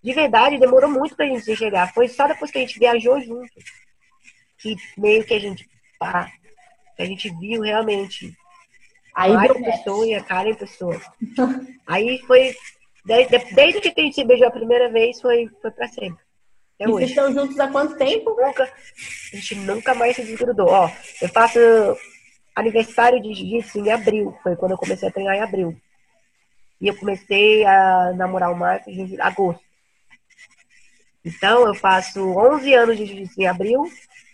[0.02, 1.92] de verdade, demorou muito pra gente se chegar.
[1.92, 3.52] Foi só depois que a gente viajou junto
[4.58, 6.30] que meio que a gente pá,
[6.96, 8.34] que a gente viu realmente
[9.16, 11.00] Aí a pessoa e a cara em pessoa.
[11.86, 12.54] Aí foi.
[13.02, 16.22] Desde, desde que a gente se beijou a primeira vez, foi, foi pra sempre.
[16.76, 16.92] Até e hoje.
[16.92, 18.30] vocês estão juntos há quanto tempo?
[18.30, 20.68] Nunca, a gente nunca mais se desgrudou.
[20.68, 21.58] Ó, eu faço
[22.54, 24.36] aniversário de jiu-jitsu em abril.
[24.42, 25.76] Foi quando eu comecei a treinar em abril.
[26.80, 29.64] E eu comecei a namorar o Marcos em agosto.
[31.24, 33.84] Então, eu faço 11 anos de jiu-jitsu em abril.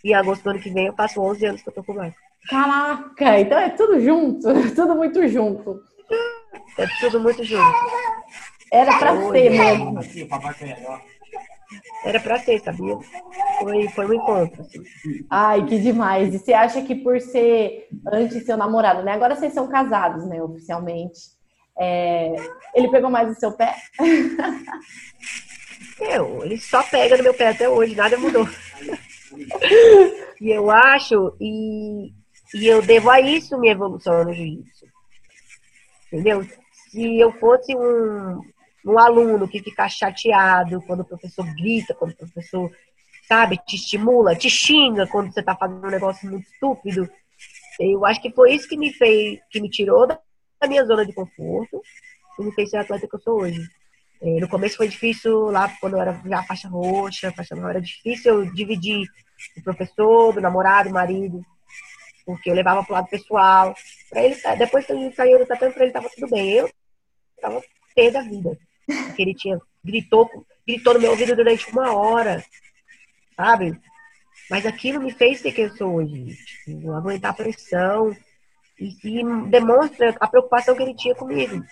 [0.04, 1.92] E em agosto do ano que vem, eu faço 11 anos que eu tô com
[1.92, 2.20] o Marcos.
[2.48, 5.80] Caraca, então é tudo junto, tudo muito junto.
[6.76, 7.78] É tudo muito junto.
[8.72, 10.00] Era pra ser mesmo.
[12.04, 12.96] Era pra ser, sabia?
[13.58, 14.62] Foi, foi um encontro.
[14.62, 14.82] Assim.
[15.30, 16.34] Ai, que demais.
[16.34, 19.12] E você acha que por ser antes seu namorado, né?
[19.12, 21.20] Agora vocês são casados, né, oficialmente.
[21.78, 22.34] É...
[22.74, 23.74] Ele pegou mais o seu pé?
[26.00, 28.48] Eu, ele só pega no meu pé até hoje, nada mudou.
[30.40, 32.12] e eu acho, e
[32.54, 34.86] e eu devo a isso minha evolução no jiu-jitsu.
[36.06, 36.46] Entendeu?
[36.90, 38.40] Se eu fosse um,
[38.84, 42.70] um aluno que fica chateado quando o professor grita, quando o professor,
[43.26, 47.08] sabe, te estimula, te xinga quando você está fazendo um negócio muito estúpido,
[47.80, 50.18] eu acho que foi isso que me fez, que me tirou da
[50.68, 51.82] minha zona de conforto
[52.38, 53.60] e me fez ser a atleta que eu sou hoje.
[54.20, 57.80] É, no começo foi difícil, lá quando eu era já faixa roxa, faixa marrom, era
[57.80, 59.06] difícil eu dividir
[59.56, 61.44] o professor, do namorado, do marido
[62.24, 63.74] porque eu levava pro lado pessoal.
[64.08, 66.52] Pra ele, depois que ele saiu do tatame, pra ele tava tudo bem.
[66.52, 66.70] Eu
[67.40, 67.62] tava
[67.94, 68.58] pé da vida.
[68.86, 70.28] Porque ele tinha, gritou,
[70.66, 72.44] gritou no meu ouvido durante uma hora,
[73.36, 73.78] sabe?
[74.50, 76.36] Mas aquilo me fez ser quem eu sou hoje.
[76.64, 78.16] Tipo, aguentar a pressão.
[78.78, 81.62] E, e demonstra a preocupação que ele tinha comigo.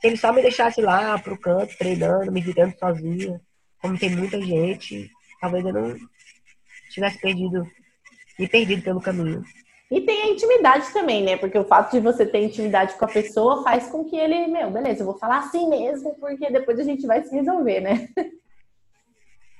[0.00, 3.40] Se ele só me deixasse lá pro canto, treinando, me virando sozinha,
[3.80, 5.10] como tem muita gente,
[5.40, 5.96] talvez eu não
[6.90, 7.68] tivesse perdido,
[8.38, 9.42] me perdido pelo caminho.
[9.90, 11.36] E tem a intimidade também, né?
[11.36, 14.70] Porque o fato de você ter intimidade com a pessoa faz com que ele, meu,
[14.70, 18.08] beleza, eu vou falar assim mesmo, porque depois a gente vai se resolver, né?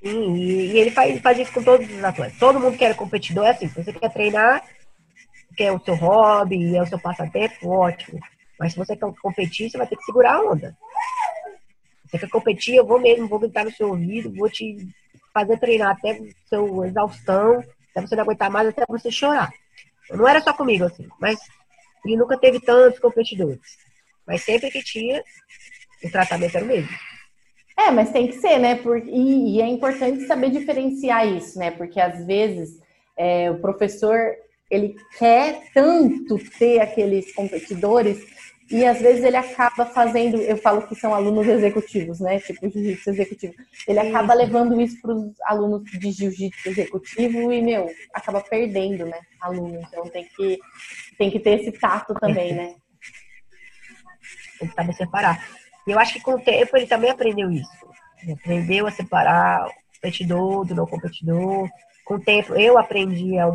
[0.04, 2.38] Sim, e, ele faz, faz isso com todos os atletas.
[2.38, 4.62] Todo mundo que é competidor é assim, você quer treinar,
[5.56, 8.20] que é o seu hobby, é o seu passatempo, ótimo.
[8.60, 10.76] Mas se você quer competir, você vai ter que segurar a onda.
[12.04, 14.88] Se você quer competir, eu vou mesmo, vou gritar no seu ouvido, vou te
[15.32, 19.50] fazer treinar até seu exaustão, até você não aguentar mais, até você chorar.
[20.10, 21.38] Não era só comigo, assim, mas
[22.04, 23.60] ele nunca teve tantos competidores.
[24.26, 25.22] Mas sempre que tinha,
[26.04, 26.90] o tratamento era o mesmo.
[27.76, 28.74] É, mas tem que ser, né?
[28.74, 31.70] Por, e, e é importante saber diferenciar isso, né?
[31.70, 32.80] Porque às vezes
[33.16, 34.18] é, o professor
[34.70, 38.18] ele quer tanto ter aqueles competidores
[38.70, 42.38] e às vezes ele acaba fazendo, eu falo que são alunos executivos, né?
[42.38, 43.54] Tipo jiu-jitsu executivo.
[43.86, 49.18] Ele acaba levando isso para os alunos de jiu-jitsu executivo e, meu, acaba perdendo, né?
[49.40, 49.80] Aluno.
[49.80, 50.58] Então tem que,
[51.16, 52.74] tem que ter esse tato também, né?
[54.58, 55.48] Tem que saber separar.
[55.86, 57.70] E eu acho que com o tempo ele também aprendeu isso.
[58.22, 61.68] Ele aprendeu a separar o competidor do não competidor.
[62.04, 63.50] Com o tempo eu aprendi a,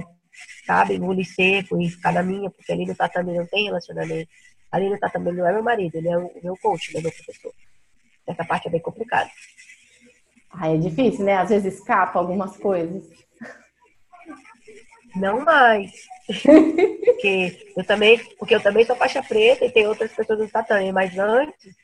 [0.65, 4.29] sabe, engolir seco e ficar na minha, porque ali no tatame não tem relacionamento
[4.73, 7.11] Ali no também não é meu marido, ele é o meu coach, ele é meu
[7.11, 7.53] professor.
[8.25, 9.29] Essa parte é bem complicada.
[10.49, 11.35] Ah, é difícil, né?
[11.35, 13.03] Às vezes escapa algumas coisas.
[15.15, 15.91] Não mais.
[17.05, 20.91] porque eu também, porque eu também sou faixa preta e tem outras pessoas no tatame,
[20.91, 21.75] mas antes,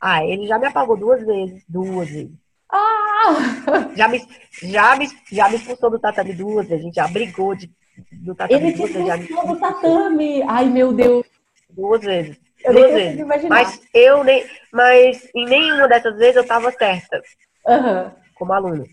[0.00, 2.30] ah, ele já me apagou duas vezes, duas vezes.
[2.70, 3.90] Ah!
[3.96, 4.24] Já me,
[4.62, 7.68] já me, já me expulsou do tatame duas vezes, a gente já brigou de,
[8.12, 8.72] do tatame ele.
[8.72, 10.44] Ele expulsou do tatame!
[10.44, 11.35] Ai, meu Deus!
[11.76, 12.40] Duas vezes.
[12.64, 13.26] Eu duas vezes.
[13.48, 14.44] Mas eu nem.
[14.72, 17.22] Mas em nenhuma dessas vezes eu estava certa.
[17.66, 18.10] Uhum.
[18.34, 18.86] Como aluno.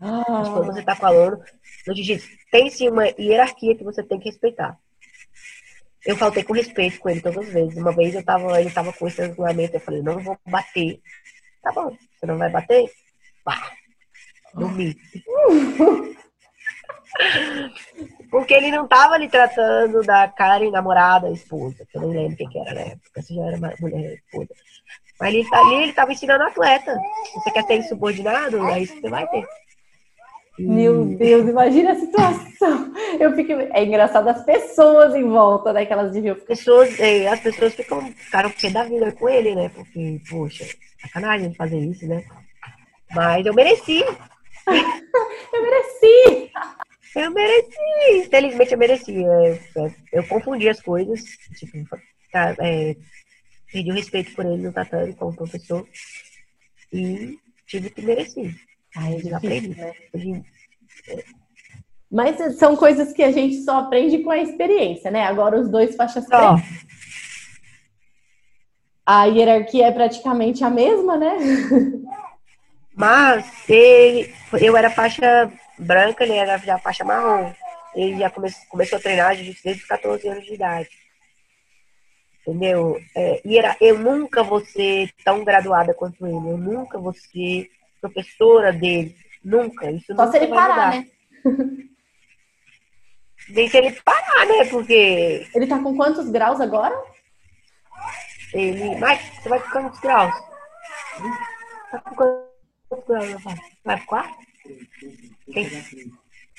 [0.00, 0.24] Ah.
[0.28, 1.40] Mas quando você está com aluno,
[1.86, 4.76] no jiu-jitsu, tem sim uma hierarquia que você tem que respeitar.
[6.04, 7.76] Eu faltei com respeito com ele todas as vezes.
[7.76, 11.00] Uma vez eu tava, ele tava com esse regulamento, eu falei, não vou bater.
[11.62, 12.90] Tá bom, você não vai bater?
[13.44, 13.72] Pá.
[14.54, 14.96] Dormi.
[18.30, 22.48] Porque ele não tava ali tratando da Karen, namorada, esposa, que eu nem lembro quem
[22.48, 24.48] que era na época, se já era mulher esposa.
[25.18, 26.98] Mas ele, tá, ali ele tava ensinando atleta.
[27.34, 29.46] Você quer ter subordinado, é isso que você vai ter.
[30.58, 32.92] Meu Deus, imagina a situação.
[33.20, 35.84] Eu fico, é engraçado as pessoas em volta, né?
[35.84, 36.46] Que elas deviam ficar.
[36.46, 39.70] Pessoas, é, as pessoas ficam, ficaram pé da vida com ele, né?
[39.74, 40.64] Porque, poxa,
[41.02, 42.24] sacanagem fazer isso, né?
[43.14, 44.02] Mas eu mereci.
[44.66, 46.50] eu mereci!
[47.14, 47.78] Eu mereci,
[48.26, 49.22] infelizmente eu mereci.
[49.22, 51.22] Eu, eu confundi as coisas,
[51.58, 51.98] tipo,
[52.30, 52.96] tá, é,
[53.72, 55.86] pedi o respeito por ele no tatame como professor
[56.92, 58.54] e tive que merecer.
[58.96, 59.68] Ai, é aprendi.
[59.68, 59.92] Né?
[62.10, 65.24] Mas são coisas que a gente só aprende com a experiência, né?
[65.24, 66.62] Agora os dois faixas pretas.
[69.04, 71.36] A hierarquia é praticamente a mesma, né?
[72.94, 77.52] Mas ele, eu era faixa branca, ele era já faixa marrom.
[77.94, 80.90] Ele já come, começou a treinar desde os 14 anos de idade.
[82.46, 83.00] Entendeu?
[83.14, 86.36] É, e era, eu nunca vou ser tão graduada quanto ele.
[86.36, 87.70] Eu nunca vou ser
[88.00, 89.16] professora dele.
[89.42, 89.90] Nunca.
[89.90, 91.06] Isso Só se ele parar, né?
[93.48, 94.64] Nem se ele parar, né?
[94.70, 95.46] Porque.
[95.54, 96.94] Ele tá com quantos graus agora?
[98.52, 98.96] Ele.
[98.96, 100.34] Mas você vai com quantos graus?
[101.90, 103.42] Tá com quantos graus,
[103.84, 104.06] Vai pro
[105.50, 105.94] Três.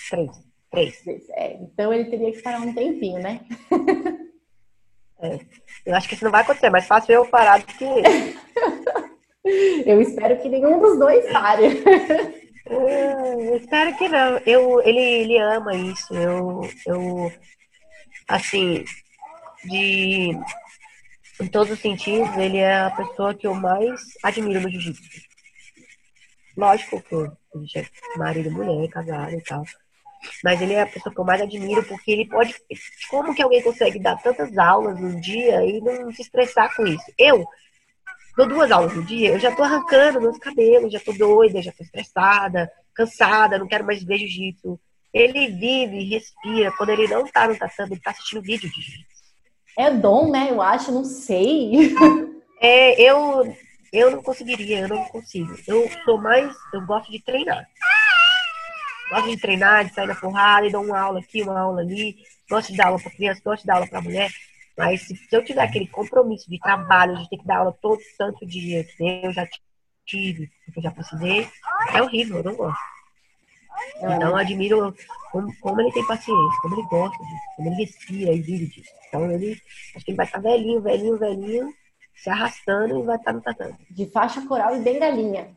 [0.10, 1.02] Três.
[1.02, 1.30] Três.
[1.32, 3.42] É, então ele teria que parar um tempinho, né?
[5.20, 5.40] É.
[5.86, 8.38] Eu acho que isso não vai acontecer, mas fácil eu parar do que ele.
[9.90, 11.84] eu espero que nenhum dos dois pare.
[12.70, 14.38] É, eu espero que não.
[14.46, 16.14] Eu, ele, ele ama isso.
[16.14, 17.32] Eu, eu,
[18.28, 18.84] assim,
[19.64, 20.38] de,
[21.42, 25.22] em todos os sentidos, ele é a pessoa que eu mais admiro no jiu-jitsu.
[26.56, 27.16] Lógico que
[27.58, 29.64] a gente é marido, mulher, casado e tal.
[30.44, 32.56] Mas ele é a pessoa que eu mais admiro porque ele pode.
[33.10, 37.06] Como que alguém consegue dar tantas aulas num dia e não se estressar com isso?
[37.18, 37.46] Eu
[38.36, 41.72] dou duas aulas no dia, eu já tô arrancando meus cabelos, já tô doida, já
[41.72, 44.80] tô estressada, cansada, não quero mais ver jiu-jitsu.
[45.14, 46.72] Ele vive, respira.
[46.78, 49.18] Quando ele não tá no tatame, ele tá assistindo vídeo de jiu-jitsu.
[49.78, 50.50] É dom, né?
[50.52, 51.96] Eu acho, não sei.
[52.60, 53.56] É, eu,
[53.98, 55.56] eu não conseguiria, eu não consigo.
[55.68, 57.68] Eu sou mais, eu gosto de treinar.
[59.10, 62.18] Gosto de treinar, de sair na porrada e dar uma aula aqui, uma aula ali.
[62.50, 64.30] Gosto de dar aula para criança, gosto de dar aula para mulher.
[64.78, 68.46] Mas se, eu tiver aquele compromisso de trabalho, de ter que dar aula todo santo
[68.46, 69.48] dia, que eu já
[70.06, 71.50] tive, que eu já precisei,
[71.94, 72.80] é horrível, eu não gosto.
[73.98, 74.96] Então, eu admiro
[75.32, 78.90] como, como, ele tem paciência, como ele gosta disso, como ele respira e vive disso.
[79.08, 79.60] Então, ele,
[79.96, 81.74] acho que ele vai estar velhinho, velhinho, velhinho,
[82.18, 83.76] se arrastando e vai estar no tatame.
[83.90, 85.56] De faixa coral e bem galinha.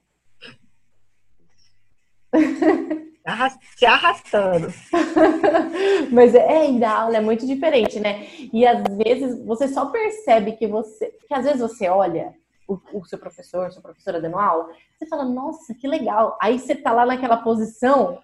[3.77, 4.73] se arrastando.
[6.13, 8.27] Mas é, e da aula é muito diferente, né?
[8.53, 11.07] E às vezes você só percebe que você.
[11.27, 12.35] Que às vezes você olha
[12.69, 16.39] o, o seu professor, sua professora dando aula, você fala, nossa, que legal.
[16.41, 18.21] Aí você tá lá naquela posição,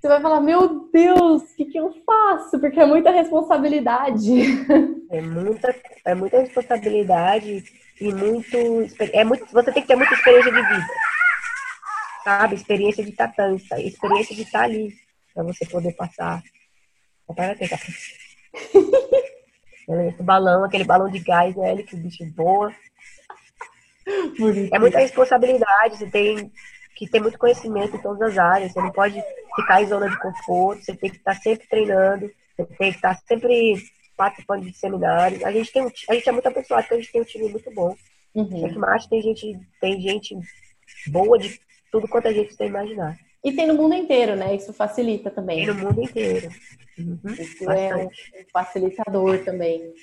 [0.00, 2.58] você vai falar, meu Deus, o que, que eu faço?
[2.58, 4.30] Porque é muita responsabilidade.
[5.12, 5.74] É muita,
[6.04, 7.64] é muita responsabilidade
[8.00, 8.56] e muito.
[9.12, 9.44] É muito.
[9.52, 10.86] Você tem que ter muita experiência de vida
[12.24, 12.54] sabe?
[12.54, 14.94] Experiência de estar tanto, experiência de estar ali,
[15.34, 16.42] para você poder passar.
[17.26, 17.70] Para ter
[20.08, 21.82] Esse balão, aquele balão de gás, né?
[21.82, 22.72] Que o bicho boa.
[24.72, 26.52] É muita responsabilidade, você tem
[26.96, 28.72] que ter muito conhecimento em todas as áreas.
[28.72, 29.22] Você não pode
[29.56, 33.18] ficar em zona de conforto, você tem que estar sempre treinando, você tem que estar
[33.26, 33.76] sempre
[34.16, 35.42] participando de seminários.
[35.44, 37.48] A gente tem um, a gente é muito abençoado porque a gente tem um time
[37.48, 37.96] muito bom.
[38.34, 38.66] Uhum.
[38.66, 40.38] Aqui tem gente, tem gente
[41.08, 41.60] boa de
[41.90, 43.18] tudo quanto a gente tem imaginar.
[43.42, 44.54] E tem no mundo inteiro, né?
[44.54, 45.64] Isso facilita também.
[45.64, 46.50] Tem no mundo inteiro.
[46.98, 48.32] Uhum, Isso bastante.
[48.34, 49.94] é um facilitador também.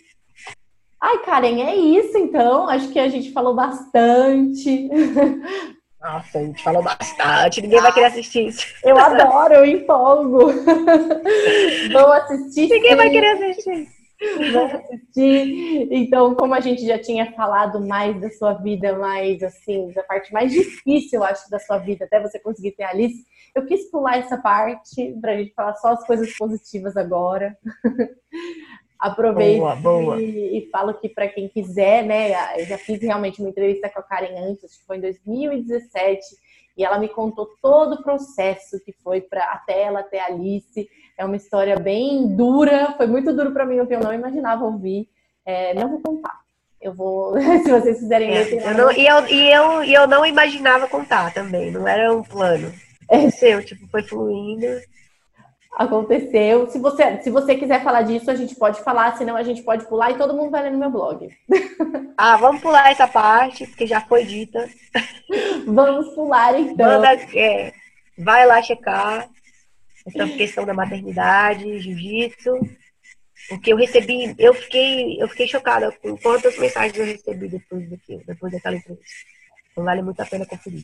[1.00, 2.68] Ai, Karen, é isso então.
[2.68, 4.90] Acho que a gente falou bastante.
[6.02, 7.62] Nossa, a gente falou bastante.
[7.62, 8.66] Ninguém vai querer assistir isso.
[8.84, 10.52] Eu adoro, eu empolgo.
[11.92, 12.70] Vou assistir.
[12.70, 12.96] Ninguém sim.
[12.96, 13.88] vai querer assistir.
[14.52, 15.88] Vamos assistir.
[15.92, 20.32] Então, como a gente já tinha falado mais da sua vida, mais assim, da parte
[20.32, 23.26] mais difícil, eu acho, da sua vida, até você conseguir ter a Alice,
[23.56, 27.58] eu quis pular essa parte para a gente falar só as coisas positivas agora.
[29.00, 30.22] Aproveito boa, boa.
[30.22, 34.00] E, e, falo que para quem quiser, né, eu já fiz realmente uma entrevista com
[34.00, 36.20] a Karen antes, acho que foi em 2017,
[36.76, 40.88] e ela me contou todo o processo que foi para até ela ter a Alice.
[41.18, 45.10] É uma história bem dura, foi muito duro para mim, eu não imaginava ouvir.
[45.46, 46.40] É, não vou contar.
[46.80, 47.34] Eu vou,
[47.64, 48.62] se vocês quiserem é, ler.
[48.64, 52.22] Eu não, e, eu, e, eu, e eu não imaginava contar também, não era um
[52.22, 52.72] plano.
[53.10, 54.68] É seu, tipo, foi fluindo.
[55.78, 56.68] Aconteceu.
[56.72, 59.86] Se você, se você quiser falar disso, a gente pode falar, senão a gente pode
[59.86, 61.30] pular e todo mundo vai ler no meu blog.
[62.20, 64.68] Ah, vamos pular essa parte, porque já foi dita.
[65.68, 66.88] Vamos pular então.
[66.88, 67.72] Manda, é,
[68.18, 69.30] vai lá checar
[70.04, 72.60] essa questão da maternidade, jiu-jitsu.
[73.50, 78.24] Porque eu recebi, eu fiquei, eu fiquei chocada com quantas mensagens eu recebi depois daquilo,
[78.26, 79.06] depois daquela entrevista.
[79.72, 80.84] Então vale muito a pena conferir.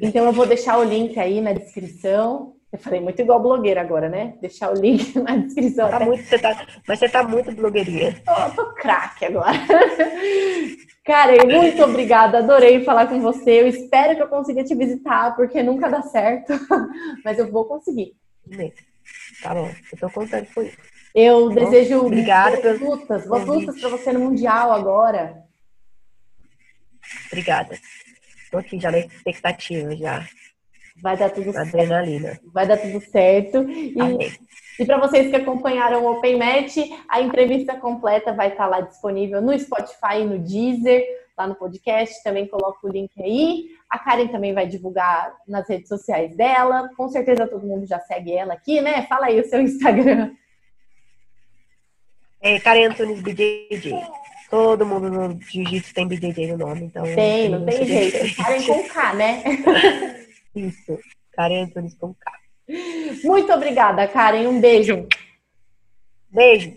[0.00, 2.56] então eu vou deixar o link aí na descrição.
[2.72, 4.34] Eu falei muito igual blogueira agora, né?
[4.40, 5.90] Deixar o link na descrição.
[5.90, 8.22] Tá muito, você tá, mas você tá muito blogueirinha.
[8.26, 9.58] Eu tô craque agora.
[11.04, 12.38] Karen, muito obrigada.
[12.38, 13.60] Adorei falar com você.
[13.60, 16.52] Eu espero que eu consiga te visitar, porque nunca dá certo.
[17.24, 18.16] Mas eu vou conseguir.
[19.42, 20.78] Tá bom, eu tô contando com isso.
[21.14, 25.42] Eu tá desejo Obrigada boas lutas, boas lutas para você no Mundial agora.
[27.26, 27.76] Obrigada.
[28.50, 30.26] Tô aqui já na expectativa já.
[31.02, 32.28] Vai dar tudo Adrenalina.
[32.28, 32.50] certo.
[32.52, 33.68] Vai dar tudo certo.
[33.68, 33.96] E,
[34.78, 36.76] e para vocês que acompanharam o Open Match,
[37.08, 41.04] a entrevista completa vai estar lá disponível no Spotify e no Deezer,
[41.36, 42.22] lá no podcast.
[42.22, 43.70] Também coloco o link aí.
[43.90, 46.88] A Karen também vai divulgar nas redes sociais dela.
[46.96, 49.02] Com certeza todo mundo já segue ela aqui, né?
[49.08, 50.30] Fala aí o seu Instagram.
[52.40, 53.92] É Karen Antunes BJJ.
[54.48, 57.02] Todo mundo no jiu-jitsu tem BJJ no nome, então.
[57.02, 58.36] Tem, não tem jeito.
[58.36, 59.42] Karen com K, né?
[60.54, 60.98] Isso.
[61.32, 62.32] Karen Antunes com K.
[63.24, 64.46] Muito obrigada, Karen.
[64.46, 65.06] Um beijo.
[66.30, 66.76] Beijo.